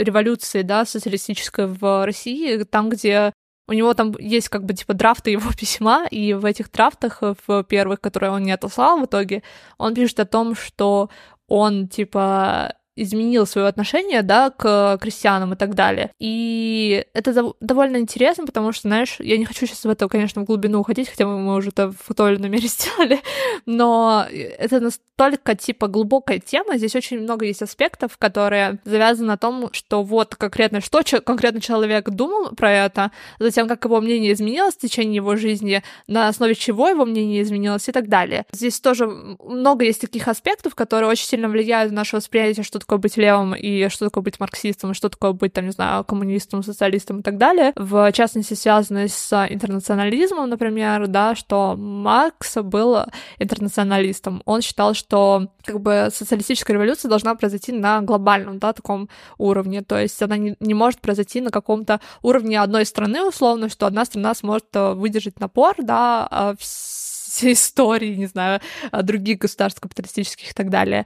[0.00, 3.34] революции, да, социалистической в России, там, где
[3.68, 7.34] у него там есть как бы типа драфты его письма, и в этих драфтах, э,
[7.46, 9.42] в первых, которые он не отослал в итоге,
[9.78, 11.10] он пишет о том, что
[11.48, 16.10] он типа изменил свое отношение, да, к крестьянам и так далее.
[16.18, 20.44] И это довольно интересно, потому что, знаешь, я не хочу сейчас в это, конечно, в
[20.44, 23.20] глубину уходить, хотя мы уже это в той или иной мере сделали,
[23.66, 29.68] но это настолько, типа, глубокая тема, здесь очень много есть аспектов, которые завязаны на том,
[29.72, 34.78] что вот конкретно, что конкретно человек думал про это, затем, как его мнение изменилось в
[34.78, 38.46] течение его жизни, на основе чего его мнение изменилось и так далее.
[38.52, 42.98] Здесь тоже много есть таких аспектов, которые очень сильно влияют на наше восприятие, что такое
[42.98, 46.62] быть левым и что такое быть марксистом, и что такое быть, там, не знаю, коммунистом,
[46.62, 47.72] социалистом и так далее.
[47.74, 52.98] В частности, связанные с интернационализмом, например, да, что Маркс был
[53.38, 54.40] интернационалистом.
[54.44, 59.82] Он считал, что как бы социалистическая революция должна произойти на глобальном, да, таком уровне.
[59.82, 64.04] То есть она не, не может произойти на каком-то уровне одной страны, условно, что одна
[64.04, 68.60] страна сможет э, выдержать напор, да, а всей истории, не знаю,
[69.02, 71.04] других государств капиталистических и так далее.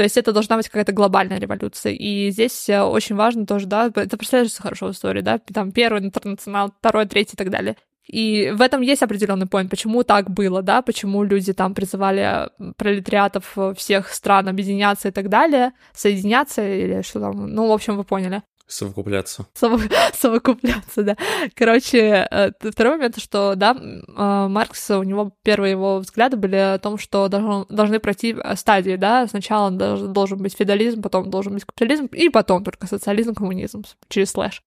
[0.00, 1.92] То есть это должна быть какая-то глобальная революция.
[1.92, 6.00] И здесь э, очень важно тоже, да, это представляется хорошо в истории, да, там первый
[6.00, 7.76] интернационал, второй, третий и так далее.
[8.06, 12.48] И в этом есть определенный point, почему так было, да, почему люди там призывали
[12.78, 18.04] пролетариатов всех стран объединяться и так далее, соединяться или что там, ну, в общем, вы
[18.04, 18.40] поняли.
[18.70, 19.46] Совокупляться.
[19.54, 19.80] Сово...
[20.14, 21.16] Совокупляться, да.
[21.54, 26.78] Короче, э, второй момент, что, да, э, Маркс, у него первые его взгляды были о
[26.78, 31.64] том, что должен, должны пройти э, стадии, да, сначала должен быть феодализм, потом должен быть
[31.64, 34.62] капитализм, и потом только социализм, коммунизм через слэш.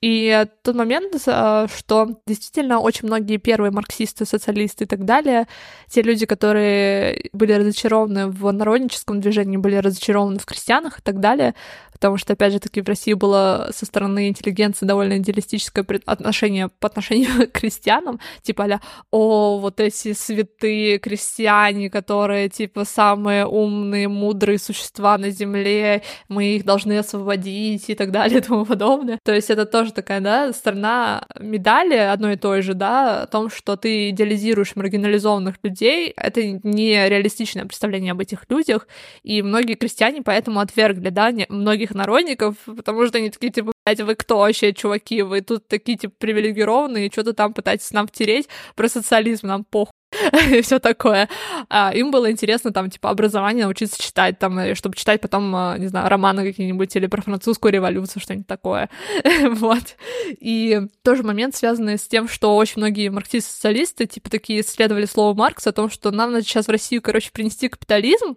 [0.00, 5.48] И тот момент, э, что действительно очень многие первые марксисты, социалисты и так далее,
[5.88, 11.56] те люди, которые были разочарованы в народническом движении, были разочарованы в крестьянах и так далее,
[11.98, 16.86] потому что, опять же таки, в России было со стороны интеллигенции довольно идеалистическое отношение по
[16.86, 18.80] отношению к крестьянам, типа а
[19.10, 26.64] о, вот эти святые крестьяне, которые, типа, самые умные, мудрые существа на земле, мы их
[26.64, 29.18] должны освободить и так далее и тому подобное.
[29.24, 33.50] То есть это тоже такая, да, сторона медали одной и той же, да, о том,
[33.50, 38.86] что ты идеализируешь маргинализованных людей, это не реалистичное представление об этих людях,
[39.22, 44.00] и многие крестьяне поэтому отвергли, да, многих других народников, потому что они такие, типа, блядь,
[44.00, 45.22] вы кто вообще, чуваки?
[45.22, 49.92] Вы тут такие, типа, привилегированные, что-то там пытаетесь нам втереть про социализм, нам похуй.
[50.50, 51.28] и все такое.
[51.68, 55.86] А, им было интересно там, типа, образование, научиться читать, там, чтобы читать потом, а, не
[55.88, 58.88] знаю, романы какие-нибудь или про французскую революцию, что-нибудь такое.
[59.50, 59.96] вот.
[60.40, 65.70] И тоже момент, связанный с тем, что очень многие марксисты-социалисты, типа, такие исследовали слово Маркса
[65.70, 68.36] о том, что нам надо сейчас в Россию, короче, принести капитализм,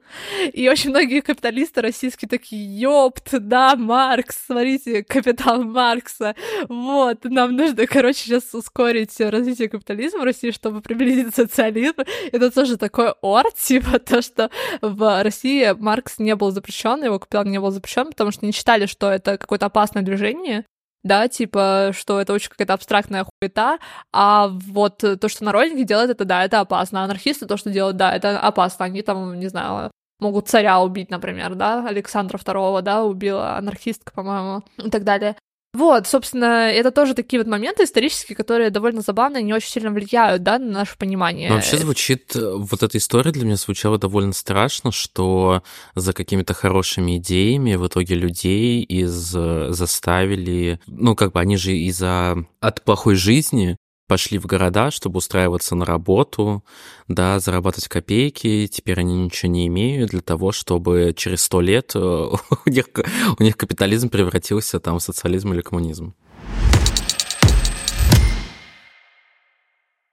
[0.54, 6.36] и очень многие капиталисты российские такие, ёпт, да, Маркс, смотрите, капитал Маркса,
[6.68, 12.04] вот, нам нужно, короче, сейчас ускорить развитие капитализма в России, чтобы приблизиться к социализм.
[12.32, 14.50] Это тоже такой ор, типа то, что
[14.82, 18.86] в России Маркс не был запрещен, его капитал не был запрещен, потому что не считали,
[18.86, 20.66] что это какое-то опасное движение,
[21.04, 23.80] да, типа, что это очень какая-то абстрактная хуета,
[24.14, 27.98] а вот то, что народники делают, это да, это опасно, а анархисты то, что делают,
[27.98, 33.04] да, это опасно, они там, не знаю, могут царя убить, например, да, Александра II, да,
[33.04, 35.36] убила анархистка, по-моему, и так далее.
[35.74, 39.90] Вот, собственно, это тоже такие вот моменты исторические, которые довольно забавно и не очень сильно
[39.92, 41.48] влияют, да, на наше понимание.
[41.48, 45.64] Но вообще звучит, э, вот эта история для меня звучала довольно страшно, что
[45.96, 51.72] за какими-то хорошими идеями в итоге людей из э, заставили, ну, как бы они же
[51.72, 53.78] из-за от плохой жизни
[54.12, 56.66] пошли в города, чтобы устраиваться на работу,
[57.08, 62.00] да, зарабатывать копейки, теперь они ничего не имеют для того, чтобы через сто лет э,
[62.66, 62.88] у них,
[63.40, 66.14] у них капитализм превратился там в социализм или коммунизм.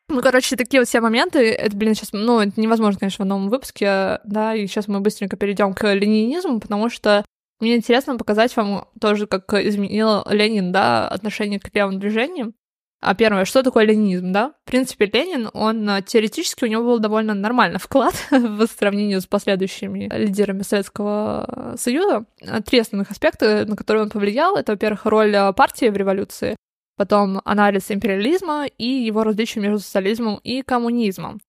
[0.09, 3.49] Ну, короче, такие вот все моменты, это, блин, сейчас, ну, это невозможно, конечно, в новом
[3.49, 7.24] выпуске, да, и сейчас мы быстренько перейдем к ленинизму, потому что
[7.59, 12.55] мне интересно показать вам тоже, как изменил Ленин, да, отношение к левым движениям.
[13.01, 14.55] А первое, что такое ленинизм, да?
[14.64, 19.26] В принципе, Ленин, он э, теоретически, у него был довольно нормальный вклад в сравнении с
[19.26, 22.24] последующими лидерами Советского Союза.
[22.66, 26.57] Три основных аспекта, на которые он повлиял, это, во-первых, роль э, партии в революции,
[26.96, 31.40] потом анализ империализма и его различия между социализмом и коммунизмом.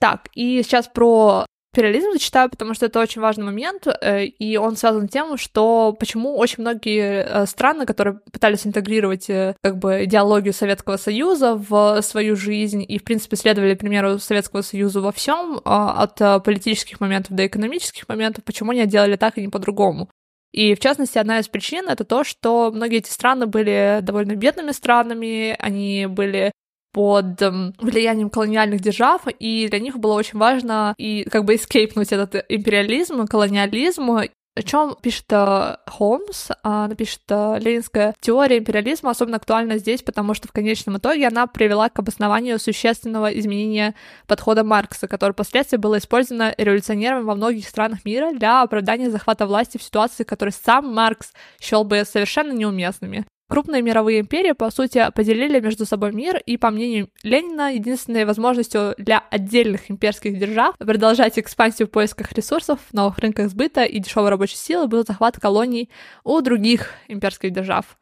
[0.00, 1.44] Так, и сейчас про
[1.78, 5.96] империализм зачитаю, потому что это очень важный момент, э, и он связан с тем, что
[5.98, 12.02] почему очень многие э, страны, которые пытались интегрировать э, как бы идеологию Советского Союза в
[12.02, 17.46] свою жизнь и, в принципе, следовали примеру Советского Союза во всем, от политических моментов до
[17.46, 20.08] экономических моментов, почему они делали так и не по-другому.
[20.52, 24.72] И, в частности, одна из причин— это то, что многие эти страны были довольно бедными
[24.72, 26.52] странами, они были
[26.92, 32.12] под эм, влиянием колониальных держав, и для них было очень важно и как бы эскейпнуть
[32.12, 34.10] этот империализм, колониализм,
[34.58, 40.34] о чем пишет э, Холмс, она пишет э, ленинская теория империализма особенно актуальна здесь, потому
[40.34, 43.94] что в конечном итоге она привела к обоснованию существенного изменения
[44.26, 49.78] подхода Маркса, который впоследствии было использовано революционерами во многих странах мира для оправдания захвата власти
[49.78, 53.26] в ситуации, которые сам Маркс счел бы совершенно неуместными.
[53.48, 58.94] Крупные мировые империи, по сути, поделили между собой мир, и, по мнению Ленина, единственной возможностью
[58.98, 64.56] для отдельных имперских держав продолжать экспансию в поисках ресурсов, новых рынках сбыта и дешевой рабочей
[64.56, 65.88] силы был захват колоний
[66.24, 67.96] у других имперских держав.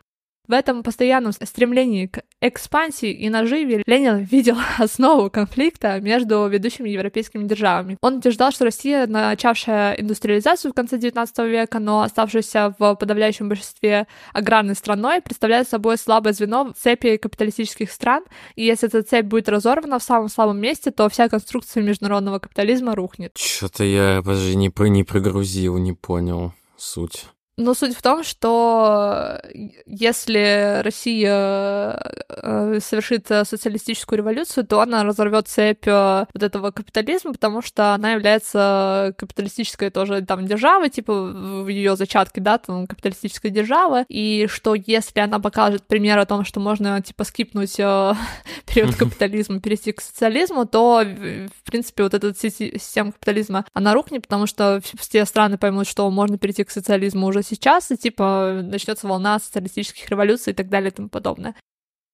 [0.49, 7.45] В этом постоянном стремлении к экспансии и наживе Ленин видел основу конфликта между ведущими европейскими
[7.45, 7.97] державами.
[8.01, 14.07] Он утверждал, что Россия, начавшая индустриализацию в конце XIX века, но оставшаяся в подавляющем большинстве
[14.33, 18.25] аграрной страной, представляет собой слабое звено в цепи капиталистических стран,
[18.55, 22.95] и если эта цепь будет разорвана в самом слабом месте, то вся конструкция международного капитализма
[22.95, 23.37] рухнет.
[23.37, 27.27] Что-то я даже не, не прогрузил, не понял суть.
[27.59, 29.41] Но суть в том, что
[29.87, 31.99] если Россия
[32.29, 38.13] э, совершит социалистическую революцию, то она разорвет цепь э, вот этого капитализма, потому что она
[38.13, 44.75] является капиталистической тоже там державой, типа в ее зачатке, да, там капиталистическая держава, и что
[44.75, 48.13] если она покажет пример о том, что можно типа скипнуть э,
[48.67, 54.47] период капитализма, перейти к социализму, то в принципе вот эта система капитализма, она рухнет, потому
[54.47, 59.39] что все страны поймут, что можно перейти к социализму уже сейчас, и типа начнется волна
[59.39, 61.55] социалистических революций и так далее и тому подобное.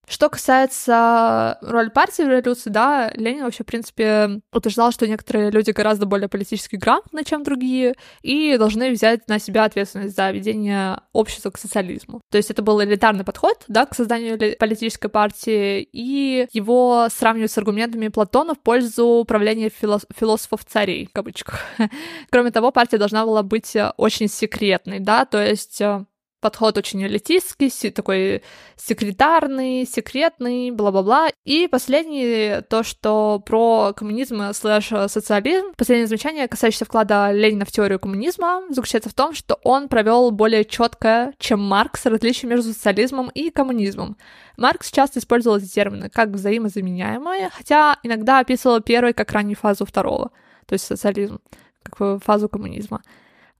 [0.09, 5.70] Что касается роли партии в революции, да, Ленин вообще, в принципе, утверждал, что некоторые люди
[5.70, 11.50] гораздо более политически грамотны, чем другие, и должны взять на себя ответственность за ведение общества
[11.50, 12.20] к социализму.
[12.30, 17.59] То есть это был элитарный подход, да, к созданию политической партии, и его сравнивают с
[17.59, 21.61] аргументами Платона в пользу правления филос- философов-царей, в кавычках.
[22.30, 26.05] Кроме того, партия должна была быть очень секретной, да, то есть э,
[26.43, 28.43] подход очень элитистский, такой
[28.76, 31.30] секретарный, секретный, бла-бла-бла.
[31.45, 35.72] И последний, то, что про коммунизм слэш социализм.
[35.76, 40.64] Последнее замечание, касающееся вклада Ленина в теорию коммунизма, заключается в том, что он провел более
[40.64, 44.16] четкое, чем Маркс, различие между социализмом и коммунизмом.
[44.57, 50.32] Маркс часто использовал эти термины как взаимозаменяемые, хотя иногда описывал первый как раннюю фазу второго,
[50.66, 51.38] то есть социализм,
[51.84, 53.03] как фазу коммунизма.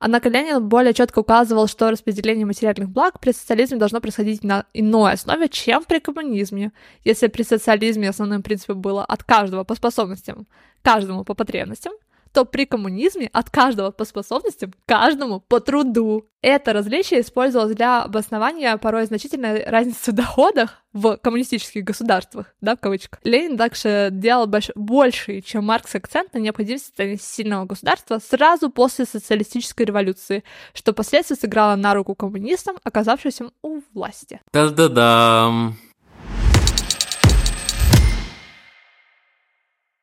[0.05, 5.13] Однако Ленин более четко указывал, что распределение материальных благ при социализме должно происходить на иной
[5.13, 6.73] основе, чем при коммунизме.
[7.05, 10.49] Если при социализме основным принципом было от каждого по способностям,
[10.83, 11.93] каждому по потребностям,
[12.33, 16.27] то при коммунизме от каждого по способностям, каждому по труду.
[16.41, 22.81] Это различие использовалось для обоснования порой значительной разницы в доходах в коммунистических государствах, да, в
[22.81, 23.21] кавычках.
[23.23, 24.71] Ленин также делал больш...
[24.75, 30.43] больший, чем Маркс, акцент на необходимости сильного государства сразу после социалистической революции,
[30.75, 34.41] что впоследствии сыграло на руку коммунистам, оказавшимся у власти.
[34.53, 35.73] Да-да-да.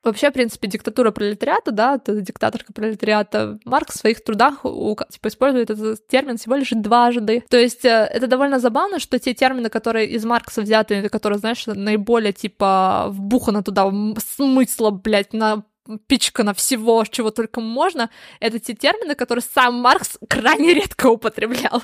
[0.02, 6.06] Вообще, в принципе, диктатура пролетариата, да, диктаторка пролетариата, Маркс в своих трудах типа, использует этот
[6.08, 7.44] термин всего лишь дважды.
[7.50, 11.66] То есть э, это довольно забавно, что те термины, которые из Маркса взяты, которые, знаешь,
[11.66, 15.64] наиболее, типа, вбухано туда смысла, блядь, на
[16.06, 21.82] пичкано всего, чего только можно, это те термины, которые сам Маркс крайне редко употреблял.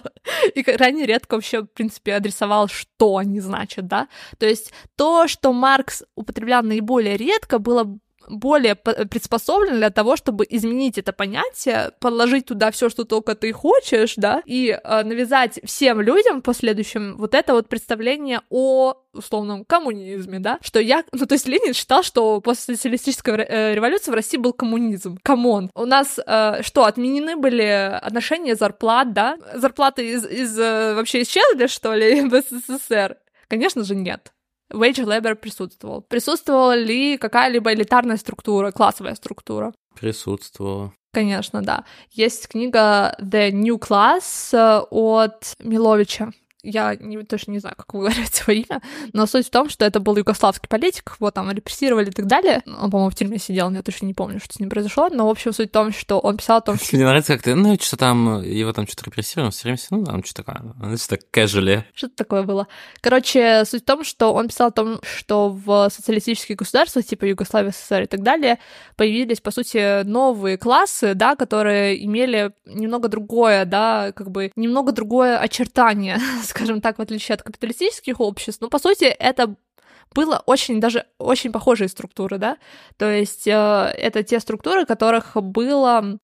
[0.54, 4.08] И крайне редко вообще, в принципе, адресовал, что они значат, да.
[4.38, 7.98] То есть то, что Маркс употреблял наиболее редко, было
[8.28, 14.14] более приспособлен для того, чтобы изменить это понятие, подложить туда все, что только ты хочешь,
[14.16, 20.38] да, и э, навязать всем людям в последующем вот это вот представление о условном коммунизме,
[20.38, 24.36] да, что я, ну то есть Ленин считал, что после социалистической э, революции в России
[24.36, 25.18] был коммунизм.
[25.22, 25.70] Come on.
[25.74, 29.38] У нас э, что, отменены были отношения зарплат, да?
[29.54, 33.16] Зарплаты из, из э, вообще исчезли, что ли, в СССР?
[33.48, 34.32] Конечно же, нет.
[34.72, 36.02] Wage labor присутствовал.
[36.02, 39.72] Присутствовала ли какая-либо элитарная структура, классовая структура?
[39.94, 40.92] Присутствовала.
[41.12, 41.84] Конечно, да.
[42.10, 46.32] Есть книга The New Class э, от Миловича
[46.66, 50.00] я не, точно не знаю, как выговорить его имя, но суть в том, что это
[50.00, 52.62] был югославский политик, его там репрессировали и так далее.
[52.66, 55.30] Он, по-моему, в тюрьме сидел, я точно не помню, что с ним произошло, но, в
[55.30, 56.96] общем, суть в том, что он писал о том, что...
[56.96, 60.24] Мне нравится, как ты, ну, что там, его там что-то репрессировали, все время, ну, там
[60.24, 61.82] что-то такое, ну, что-то casually.
[61.94, 62.66] Что-то такое было.
[63.00, 67.70] Короче, суть в том, что он писал о том, что в социалистических государствах, типа Югославия,
[67.70, 68.58] СССР и так далее,
[68.96, 75.38] появились, по сути, новые классы, да, которые имели немного другое, да, как бы немного другое
[75.38, 76.18] очертание,
[76.56, 79.54] скажем так, в отличие от капиталистических обществ, но, по сути, это
[80.14, 82.56] было очень, даже очень похожие структуры, да,
[82.96, 86.18] то есть э, это те структуры, которых был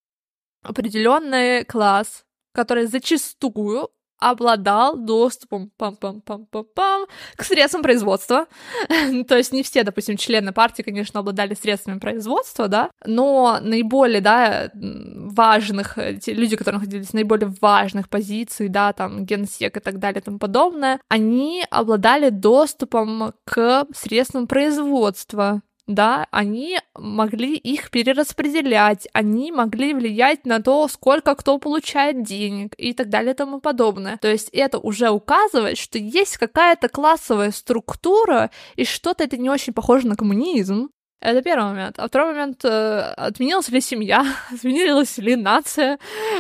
[0.63, 3.91] определенный класс, который зачастую
[4.31, 7.07] обладал доступом пам -пам -пам -пам -пам,
[7.37, 8.47] к средствам производства.
[9.29, 14.71] То есть не все, допустим, члены партии, конечно, обладали средствами производства, да, но наиболее, да,
[14.75, 20.21] важных, те люди, которые находились в наиболее важных позиций, да, там, генсек и так далее
[20.21, 29.51] и тому подобное, они обладали доступом к средствам производства да, они могли их перераспределять, они
[29.51, 34.19] могли влиять на то, сколько кто получает денег и так далее и тому подобное.
[34.19, 39.73] То есть это уже указывает, что есть какая-то классовая структура, и что-то это не очень
[39.73, 40.91] похоже на коммунизм.
[41.23, 42.01] Это первый момент.
[42.01, 45.99] А второй момент, э, отменилась ли семья, отменилась ли нация,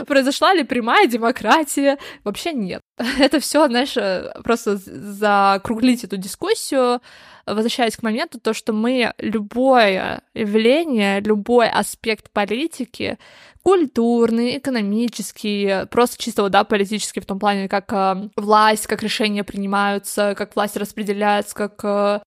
[0.08, 1.98] произошла ли прямая демократия?
[2.24, 2.80] Вообще нет.
[3.18, 7.00] Это все, знаешь, э, просто закруглить эту дискуссию,
[7.46, 13.18] возвращаясь к моменту, то, что мы любое явление, любой аспект политики,
[13.62, 20.34] культурный, экономический, просто чисто, да, политический в том плане, как э, власть, как решения принимаются,
[20.36, 22.20] как власть распределяется, как э,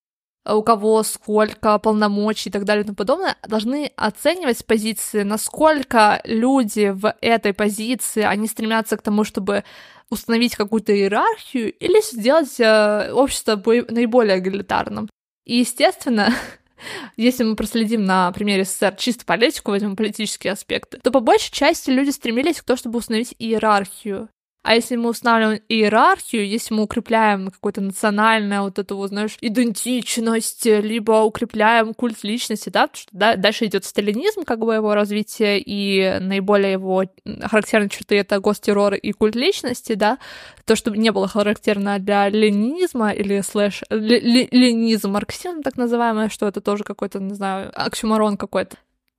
[0.48, 6.90] у кого сколько полномочий и так далее и тому подобное, должны оценивать позиции, насколько люди
[6.90, 9.64] в этой позиции, они стремятся к тому, чтобы
[10.10, 15.08] установить какую-то иерархию или сделать э, общество наиболее эгалитарным.
[15.44, 16.32] И, естественно,
[17.16, 21.90] если мы проследим на примере СССР чисто политику, возьмем политические аспекты, то по большей части
[21.90, 24.28] люди стремились к тому, чтобы установить иерархию.
[24.66, 30.66] А если мы устанавливаем иерархию, если мы укрепляем какую-то национальную вот эту, вот, знаешь, идентичность,
[30.66, 36.18] либо укрепляем культ личности, да, что да, дальше идет сталинизм, как бы его развитие, и
[36.18, 37.04] наиболее его
[37.42, 40.18] характерные черты— это гостеррор и культ личности, да,
[40.64, 46.60] то, что не было характерно для ленинизма или слэш ленизм, марксизм так называемое, что это
[46.60, 48.76] тоже какой-то, не знаю, оксюмарон какой-то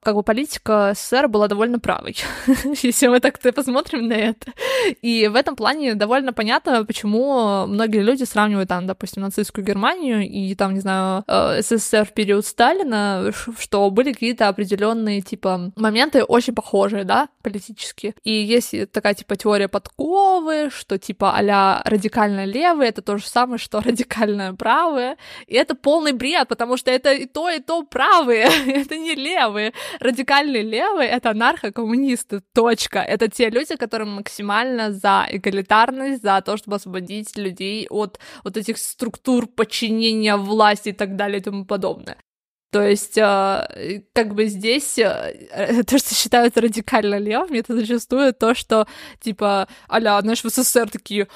[0.08, 2.16] как бы политика СССР была довольно правой,
[2.82, 4.53] если мы так-то посмотрим на это.
[5.01, 10.55] И в этом плане довольно понятно, почему многие люди сравнивают там, допустим, нацистскую Германию и
[10.55, 16.55] там, не знаю, э, СССР в период Сталина, что были какие-то определенные типа моменты очень
[16.55, 18.16] похожие, да, политически.
[18.24, 23.58] И есть такая типа теория подковы, что типа а радикально левые это то же самое,
[23.58, 25.18] что радикально правые.
[25.47, 29.74] И это полный бред, потому что это и то, и то правые, это не левые
[30.00, 33.00] радикальные левые— это анархо-коммунисты, точка.
[33.00, 38.78] Это те люди, которые максимально за эгалитарность, за то, чтобы освободить людей от вот этих
[38.78, 42.18] структур подчинения власти и так далее и тому подобное.
[42.72, 48.54] То есть, э, как бы здесь э, то, что считают радикально левым, это зачастую то,
[48.56, 48.88] что,
[49.22, 51.28] типа, а знаешь, в СССР такие,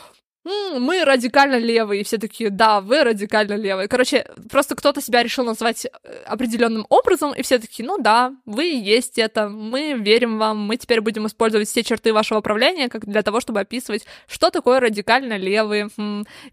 [0.44, 3.88] мы радикально левые, и все такие, да, вы радикально левые.
[3.88, 5.89] Короче, просто кто-то себя решил назвать э,
[6.26, 11.02] определенным образом, и все такие, ну да, вы есть это, мы верим вам, мы теперь
[11.02, 15.89] будем использовать все черты вашего правления как для того, чтобы описывать, что такое радикально левые.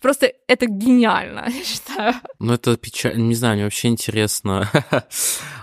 [0.01, 2.14] Просто это гениально, я считаю.
[2.39, 4.70] Ну, это печально, не знаю, мне вообще интересно.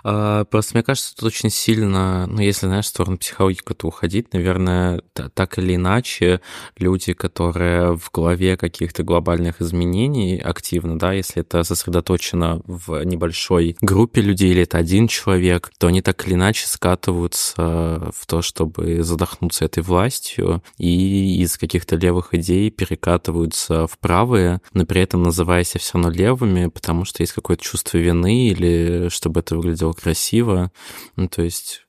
[0.08, 4.34] А, просто мне кажется, тут очень сильно, ну, если, знаешь, в сторону психологии куда-то уходить,
[4.34, 5.02] наверное,
[5.34, 6.42] так или иначе,
[6.78, 14.22] люди, которые в голове каких-то глобальных изменений активно, да, если это сосредоточено в небольшой группе
[14.22, 19.66] людей или это один человек, то они так или иначе скатываются в то, чтобы задохнуться
[19.66, 25.80] этой властью и из каких-то левых идей перекатываются в правые, но при этом называя себя
[25.80, 30.72] все равно левыми, потому что есть какое-то чувство вины или чтобы это выглядело красиво.
[31.16, 31.85] Ну, то есть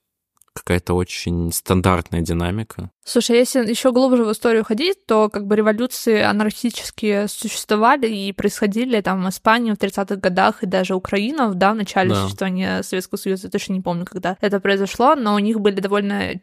[0.57, 2.91] какая-то очень стандартная динамика.
[3.05, 8.99] Слушай, если еще глубже в историю ходить, то как бы революции анархические существовали и происходили
[9.01, 12.23] там в Испании в 30-х годах и даже Украина, да, в начале да.
[12.23, 16.37] существования Советского Союза, я точно не помню, когда это произошло, но у них были довольно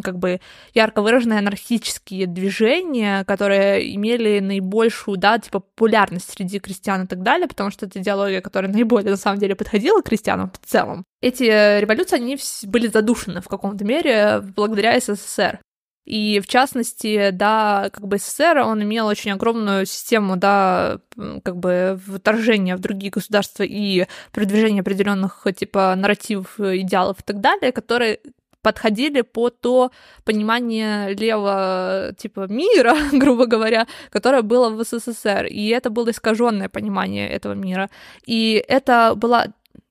[0.00, 0.40] как бы
[0.74, 7.48] ярко выраженные анархические движения, которые имели наибольшую, да, типа популярность среди крестьян и так далее,
[7.48, 11.04] потому что это идеология, которая наиболее на самом деле подходила крестьянам в целом.
[11.20, 11.44] Эти
[11.80, 15.60] революции, они были задушены в каком-то мере благодаря СССР.
[16.04, 20.98] И в частности, да, как бы СССР, он имел очень огромную систему, да,
[21.44, 27.70] как бы вторжения в другие государства и продвижения определенных типа нарративов, идеалов и так далее,
[27.70, 28.18] которые
[28.62, 29.90] подходили по то
[30.24, 35.46] понимание левого типа мира, грубо говоря, которое было в СССР.
[35.46, 37.90] И это было искаженное понимание этого мира.
[38.24, 39.48] И это была,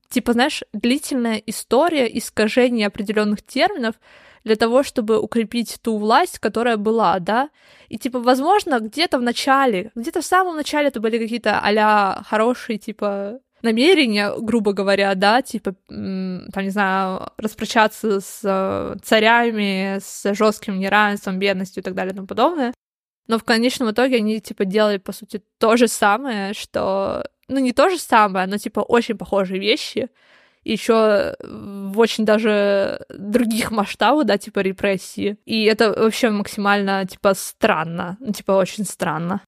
[0.10, 3.96] типа, знаешь, длительная история искажения определенных терминов,
[4.44, 7.50] для того, чтобы укрепить ту власть, которая была, да.
[7.90, 12.80] И, типа, возможно, где-то в начале, где-то в самом начале это были какие-то а хорошие,
[12.80, 20.80] типа, намерения, грубо говоря, да, типа, там, не знаю, распрощаться с э, царями, с жестким
[20.80, 22.74] неравенством, бедностью и так далее и тому подобное.
[23.28, 27.26] Но в конечном итоге они, типа, делали, по сути, то же самое, что...
[27.48, 30.10] Ну, не то же самое, но, типа, очень похожие вещи.
[30.64, 35.38] Еще в очень даже других масштабах, да, типа, репрессии.
[35.46, 38.18] И это вообще максимально, типа, странно.
[38.20, 39.42] Ну, типа, очень странно.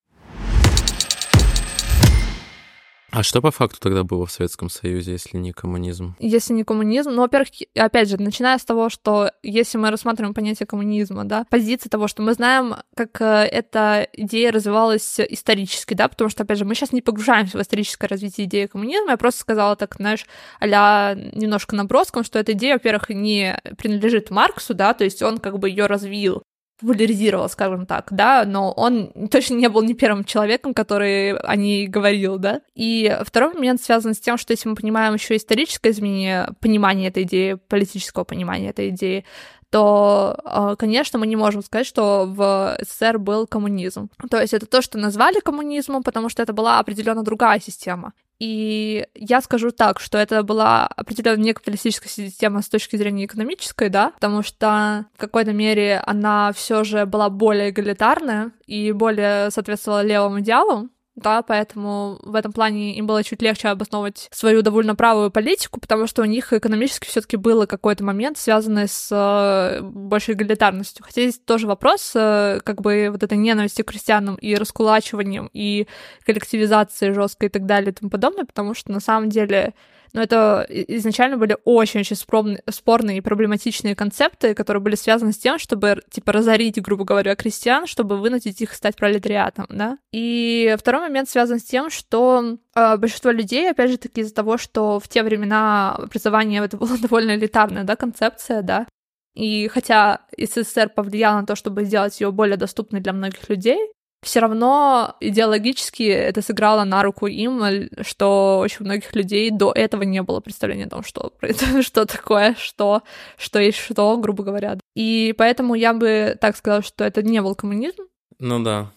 [3.13, 6.15] А что по факту тогда было в Советском Союзе, если не коммунизм?
[6.17, 10.65] Если не коммунизм, ну, во-первых, опять же, начиная с того, что если мы рассматриваем понятие
[10.65, 16.31] коммунизма, да, позиция того, что мы знаем, как э, эта идея развивалась исторически, да, потому
[16.31, 19.75] что, опять же, мы сейчас не погружаемся в историческое развитие идеи коммунизма, я просто сказала
[19.75, 20.25] так, знаешь,
[20.59, 25.59] а немножко наброском, что эта идея, во-первых, не принадлежит Марксу, да, то есть он как
[25.59, 26.41] бы ее развил
[26.83, 31.87] популяризировал, скажем так, да, но он точно не был не первым человеком, который о ней
[31.87, 32.61] говорил, да.
[32.75, 37.23] И второй момент связан с тем, что если мы понимаем еще историческое изменение понимания этой
[37.23, 39.25] идеи, политического понимания этой идеи,
[39.73, 44.07] то, а, конечно, мы не можем сказать, что в СССР был коммунизм.
[44.29, 48.13] То есть это то, что назвали коммунизмом, потому что это была определенно другая система.
[48.37, 53.89] И я скажу так, что это была определенно не капиталистическая система с точки зрения экономической,
[53.89, 60.03] да, потому что в какой-то мере она все же была более эгалитарная и более соответствовала
[60.03, 65.29] левым идеалам, да, поэтому в этом плане им было чуть легче обосновывать свою довольно правую
[65.29, 70.33] политику, потому что у них экономически все таки был какой-то момент, связанный с э, большей
[70.33, 71.05] эгалитарностью.
[71.05, 75.87] Хотя здесь тоже вопрос, э, как бы вот этой ненависти к крестьянам и раскулачиванием, и
[76.25, 79.75] коллективизацией жесткой и так далее и тому подобное, потому что на самом деле
[80.13, 86.01] но это изначально были очень-очень спорные и проблематичные концепты, которые были связаны с тем, чтобы,
[86.11, 89.97] типа, разорить, грубо говоря, крестьян, чтобы вынудить их стать пролетариатом, да.
[90.11, 94.57] И второй момент связан с тем, что э, большинство людей, опять же таки, из-за того,
[94.57, 98.85] что в те времена образование это была довольно элитарная, да, концепция, да,
[99.33, 103.79] и хотя СССР повлиял на то, чтобы сделать ее более доступной для многих людей,
[104.23, 110.21] все равно идеологически это сыграло на руку им, что очень многих людей до этого не
[110.21, 111.33] было представления о том, что,
[111.81, 113.03] что такое, что,
[113.37, 114.77] что есть что, грубо говоря.
[114.95, 118.03] И поэтому я бы так сказала, что это не был коммунизм.
[118.39, 118.91] Ну да.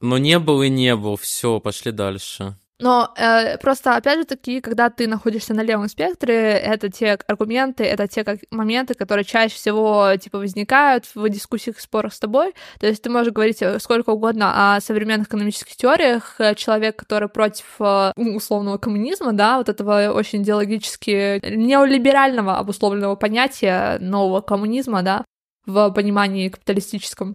[0.00, 2.56] Но не был и не был, все, пошли дальше.
[2.80, 7.84] Но э, просто, опять же таки, когда ты находишься на левом спектре, это те аргументы,
[7.84, 12.54] это те как, моменты, которые чаще всего, типа, возникают в дискуссиях и спорах с тобой.
[12.78, 16.36] То есть ты можешь говорить э, сколько угодно о современных экономических теориях.
[16.38, 23.98] Э, человек, который против э, условного коммунизма, да, вот этого очень идеологически неолиберального обусловленного понятия
[23.98, 25.24] нового коммунизма, да,
[25.66, 27.34] в понимании капиталистическом,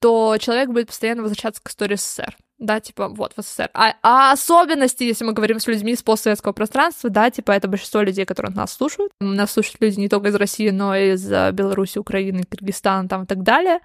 [0.00, 3.70] то человек будет постоянно возвращаться к истории СССР да, типа, вот, в СССР.
[3.72, 8.02] А, а особенности, если мы говорим с людьми из постсоветского пространства, да, типа, это большинство
[8.02, 9.12] людей, которые нас слушают.
[9.20, 13.22] Нас слушают люди не только из России, но и из э, Беларуси, Украины, Кыргызстана, там
[13.22, 13.80] и так далее.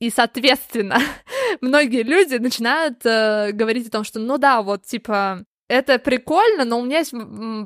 [0.00, 0.98] И, соответственно,
[1.60, 6.78] многие люди начинают э, говорить о том, что, ну да, вот, типа, это прикольно, но
[6.78, 7.12] у меня есть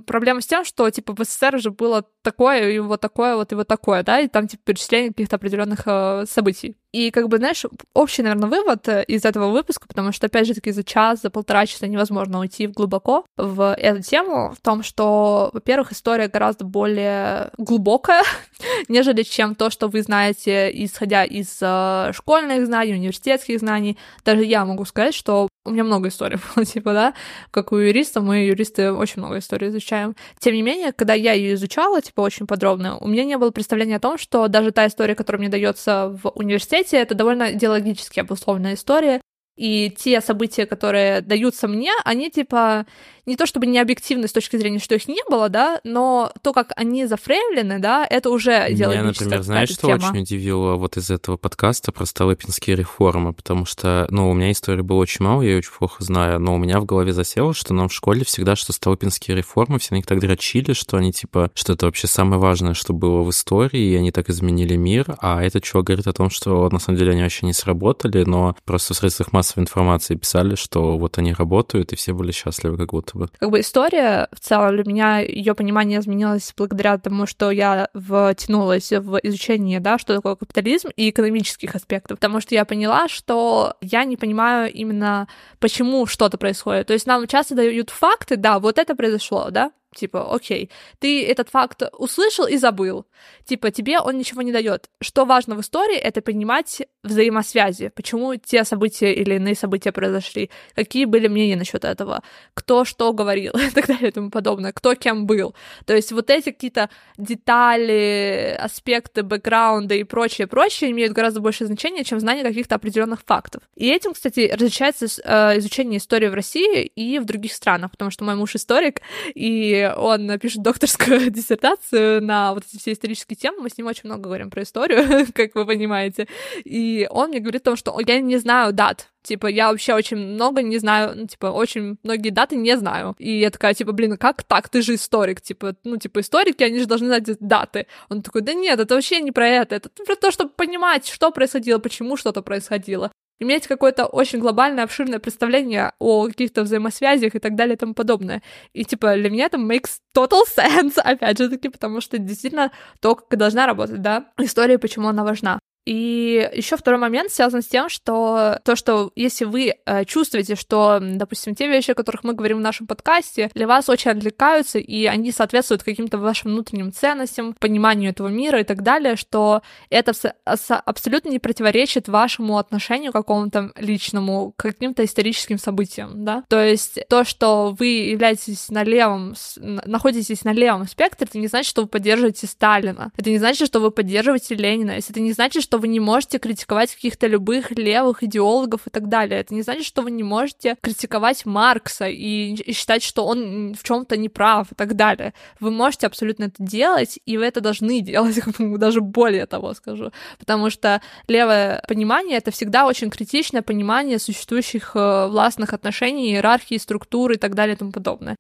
[0.06, 3.54] проблема с тем, что, типа, в СССР уже было такое, и вот такое, вот и
[3.54, 6.76] вот такое, да, и там, типа, перечисление каких-то определенных э, событий.
[6.92, 7.64] И, как бы, знаешь,
[7.94, 11.30] общий, наверное, вывод э, из этого выпуска, потому что, опять же таки, за час, за
[11.30, 17.50] полтора часа невозможно уйти глубоко в эту тему, в том, что, во-первых, история гораздо более
[17.58, 18.24] глубокая,
[18.88, 23.96] нежели чем то, что вы знаете, исходя из э, школьных знаний, университетских знаний.
[24.24, 27.14] Даже я могу сказать, что у меня много историй было, типа, да,
[27.50, 30.16] как у юриста, мы, юристы, очень много историй изучаем.
[30.38, 33.96] Тем не менее, когда я ее изучала, типа, очень подробно, у меня не было представления
[33.96, 38.74] о том, что даже та история, которая мне дается в университете, это довольно идеологически обусловленная
[38.74, 39.20] история,
[39.56, 42.86] и те события, которые даются мне, они типа
[43.26, 46.52] не то чтобы не объективны с точки зрения, что их не было, да, но то,
[46.52, 50.08] как они зафреймлены, да, это уже Меня, например, знаешь, что тема.
[50.10, 54.82] очень удивило вот из этого подкаста про Столыпинские реформы, потому что, ну, у меня истории
[54.82, 57.74] было очень мало, я ее очень плохо знаю, но у меня в голове засело, что
[57.74, 61.50] нам в школе всегда, что Столыпинские реформы, все на них так дрочили, что они, типа,
[61.54, 65.42] что это вообще самое важное, что было в истории, и они так изменили мир, а
[65.42, 68.94] этот чувак говорит о том, что на самом деле они вообще не сработали, но просто
[68.94, 73.09] в средствах массовой информации писали, что вот они работают, и все были счастливы как будто
[73.18, 73.28] бы.
[73.38, 78.92] Как бы история в целом для меня, ее понимание изменилось благодаря тому, что я втянулась
[78.92, 84.04] в изучение, да, что такое капитализм и экономических аспектов, потому что я поняла, что я
[84.04, 86.88] не понимаю именно, почему что-то происходит.
[86.88, 90.70] То есть нам часто дают факты, да, вот это произошло, да, Типа, окей,
[91.00, 93.06] ты этот факт услышал и забыл.
[93.44, 94.88] Типа, тебе он ничего не дает.
[95.00, 97.88] Что важно в истории, это понимать взаимосвязи.
[97.88, 100.50] Почему те события или иные события произошли.
[100.76, 102.22] Какие были мнения насчет этого.
[102.54, 104.72] Кто что говорил и так далее и тому подобное.
[104.72, 105.56] Кто кем был.
[105.86, 106.88] То есть вот эти какие-то
[107.18, 113.62] детали, аспекты бэкграунда и прочее, прочее имеют гораздо большее значение, чем знание каких-то определенных фактов.
[113.74, 118.24] И этим, кстати, различается э, изучение истории в России и в других странах, потому что
[118.24, 119.00] мой муж историк,
[119.34, 123.62] и он пишет докторскую диссертацию на вот эти все исторические темы.
[123.62, 126.28] Мы с ним очень много говорим про историю, как вы понимаете.
[126.64, 129.08] И он мне говорит о том, что я не знаю дат.
[129.22, 133.14] Типа, я вообще очень много не знаю, ну, типа, очень многие даты не знаю.
[133.18, 134.70] И я такая, типа, блин, а как так?
[134.70, 137.86] Ты же историк, типа, ну, типа, историки, они же должны знать даты.
[138.08, 141.30] Он такой, да нет, это вообще не про это, это про то, чтобы понимать, что
[141.32, 143.10] происходило, почему что-то происходило
[143.40, 148.42] иметь какое-то очень глобальное, обширное представление о каких-то взаимосвязях и так далее и тому подобное.
[148.72, 152.70] И, типа, для меня это makes total sense, опять же таки, потому что действительно
[153.00, 155.58] то, как должна работать, да, история, почему она важна.
[155.90, 161.00] И еще второй момент связан с тем, что то, что если вы э, чувствуете, что,
[161.02, 165.06] допустим, те вещи, о которых мы говорим в нашем подкасте, для вас очень отвлекаются, и
[165.06, 170.12] они соответствуют каким-то вашим внутренним ценностям, пониманию этого мира и так далее, что это
[170.44, 176.44] абсолютно не противоречит вашему отношению какому-то личному, к каким-то историческим событиям, да.
[176.46, 181.68] То есть то, что вы являетесь на левом, находитесь на левом спектре, это не значит,
[181.68, 185.79] что вы поддерживаете Сталина, это не значит, что вы поддерживаете Ленина, это не значит, что
[185.80, 189.40] вы не можете критиковать каких-то любых левых идеологов и так далее.
[189.40, 193.82] Это не значит, что вы не можете критиковать Маркса и, и считать, что он в
[193.82, 195.34] чем-то не прав и так далее.
[195.58, 200.12] Вы можете абсолютно это делать, и вы это должны делать, даже более того скажу.
[200.38, 207.34] Потому что левое понимание— это всегда очень критичное понимание существующих э, властных отношений, иерархии, структуры
[207.34, 208.36] и так далее и тому подобное.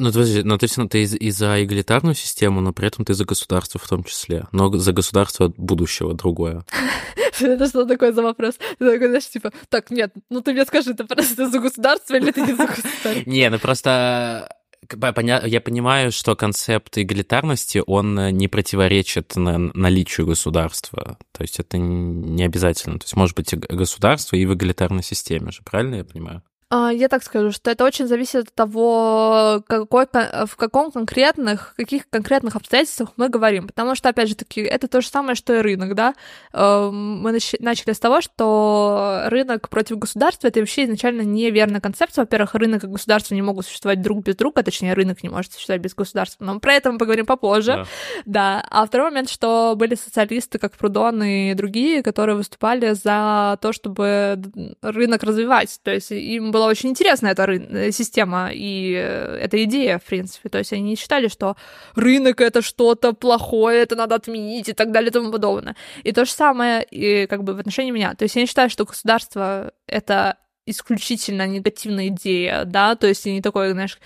[0.00, 3.80] Ну, подожди, но ты, ты и за эгалитарную систему, но при этом ты за государство
[3.80, 4.46] в том числе.
[4.52, 6.64] Но за государство будущего другое.
[7.40, 8.54] Это что такое за вопрос?
[8.78, 12.30] Ты такой, знаешь, типа, так, нет, ну ты мне скажи, ты просто за государство или
[12.30, 13.12] ты не за государство?
[13.26, 14.48] Не, ну просто
[14.90, 21.18] я понимаю, что концепт эгалитарности, он не противоречит наличию государства.
[21.32, 22.98] То есть это не обязательно.
[22.98, 26.42] То есть может быть государство и в эгалитарной системе же, правильно я понимаю?
[26.70, 32.08] А, я так скажу, что это очень зависит от того, какой, в каком конкретных, каких
[32.10, 33.68] конкретных обстоятельствах мы говорим.
[33.68, 36.14] Потому что, опять же таки, это то же самое, что и рынок, да.
[36.52, 42.22] Эм, мы начали с того, что рынок против государства— это вообще изначально неверная концепция.
[42.22, 45.80] Во-первых, рынок и государство не могут существовать друг без друга, точнее, рынок не может существовать
[45.80, 46.44] без государства.
[46.44, 47.86] Но про это мы поговорим попозже.
[48.26, 48.60] Да.
[48.60, 48.64] да.
[48.68, 54.38] А второй момент, что были социалисты, как Прудон и другие, которые выступали за то, чтобы
[54.82, 55.80] рынок развивать.
[55.82, 60.04] То есть им была очень интересная эта ры- э, система и э, эта идея, в
[60.04, 60.48] принципе.
[60.48, 61.56] То есть они не считали, что
[61.94, 65.76] рынок— это что-то плохое, это надо отменить и так далее и тому подобное.
[66.04, 68.14] И то же самое и как бы в отношении меня.
[68.14, 70.36] То есть я не считаю, что государство— это
[70.66, 73.98] исключительно негативная идея, да, то есть не такой, знаешь,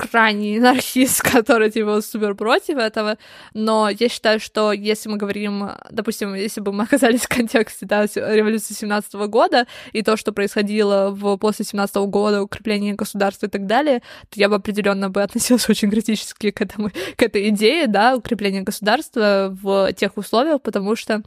[0.00, 3.18] крайний анархист, который, типа, супер против этого,
[3.54, 8.06] но я считаю, что если мы говорим, допустим, если бы мы оказались в контексте, да,
[8.06, 13.66] революции 17 года и то, что происходило в, после 17 года, укрепление государства и так
[13.66, 18.16] далее, то я бы определенно бы относилась очень критически к, этому, к этой идее, да,
[18.16, 21.22] укрепления государства в тех условиях, потому что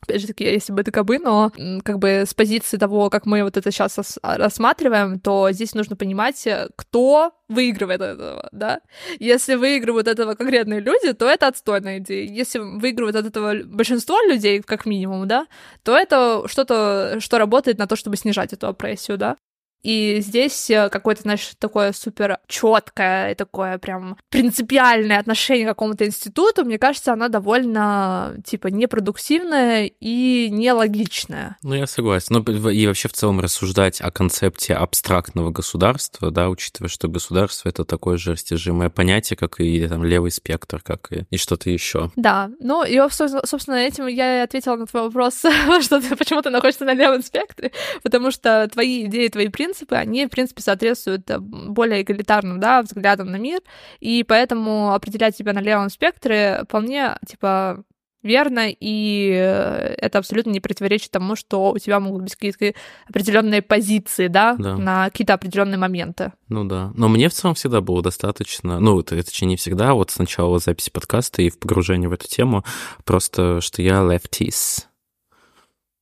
[0.00, 1.52] опять же таки, если бы это кабы, но
[1.84, 6.46] как бы с позиции того, как мы вот это сейчас рассматриваем, то здесь нужно понимать,
[6.46, 8.80] э, кто выигрывает этого, да?
[9.18, 12.28] Если выигрывают от этого конкретные люди, то это отстойная идея.
[12.30, 15.46] Если выигрывают от этого большинство людей, как минимум, да,
[15.82, 19.36] то это что-то, что работает на то, чтобы снижать эту опрессию, да?
[19.82, 26.64] И здесь э, какое-то, знаешь, такое супер четкое, такое прям принципиальное отношение к какому-то институту,
[26.64, 31.56] мне кажется, она довольно, типа, непродуктивная и нелогичная.
[31.62, 32.44] Ну, я согласен.
[32.46, 37.84] Ну, и вообще в целом рассуждать о концепте абстрактного государства, да, учитывая, что государство— это
[37.84, 42.10] такое же растяжимое понятие, как и там левый спектр, как и, и что-то еще.
[42.16, 45.34] Да, ну, и, собственно, этим я и ответила на твой вопрос,
[45.82, 47.72] что ты, почему ты находишься на левом спектре,
[48.02, 52.82] потому что твои идеи, твои принципы принципы, они, в принципе, соответствуют э, более эгалитарным, да,
[52.82, 53.60] взглядам на мир,
[54.00, 57.84] и поэтому определять себя на левом спектре вполне, типа,
[58.22, 63.62] верно, и э, это абсолютно не противоречит тому, что у тебя могут быть какие-то определенные
[63.62, 64.76] позиции, да, да.
[64.76, 66.32] на какие-то определенные моменты.
[66.48, 66.90] Ну да.
[66.94, 70.90] Но мне в целом всегда было достаточно, ну, это, это не всегда, вот сначала записи
[70.90, 72.64] подкаста и в погружении в эту тему,
[73.04, 74.86] просто что я lefties.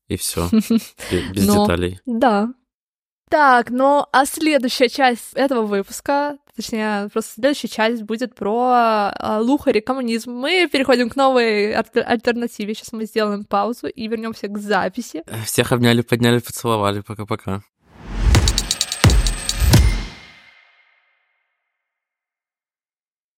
[0.08, 0.48] И все.
[1.34, 2.00] Без деталей.
[2.06, 2.54] Да,
[3.28, 9.80] так, ну а следующая часть этого выпуска, точнее, просто следующая часть будет про э, лухари,
[9.80, 10.32] коммунизм.
[10.32, 12.74] Мы переходим к новой альтернативе.
[12.74, 15.22] Сейчас мы сделаем паузу и вернемся к записи.
[15.44, 17.00] Всех обняли, подняли, поцеловали.
[17.00, 17.62] Пока-пока.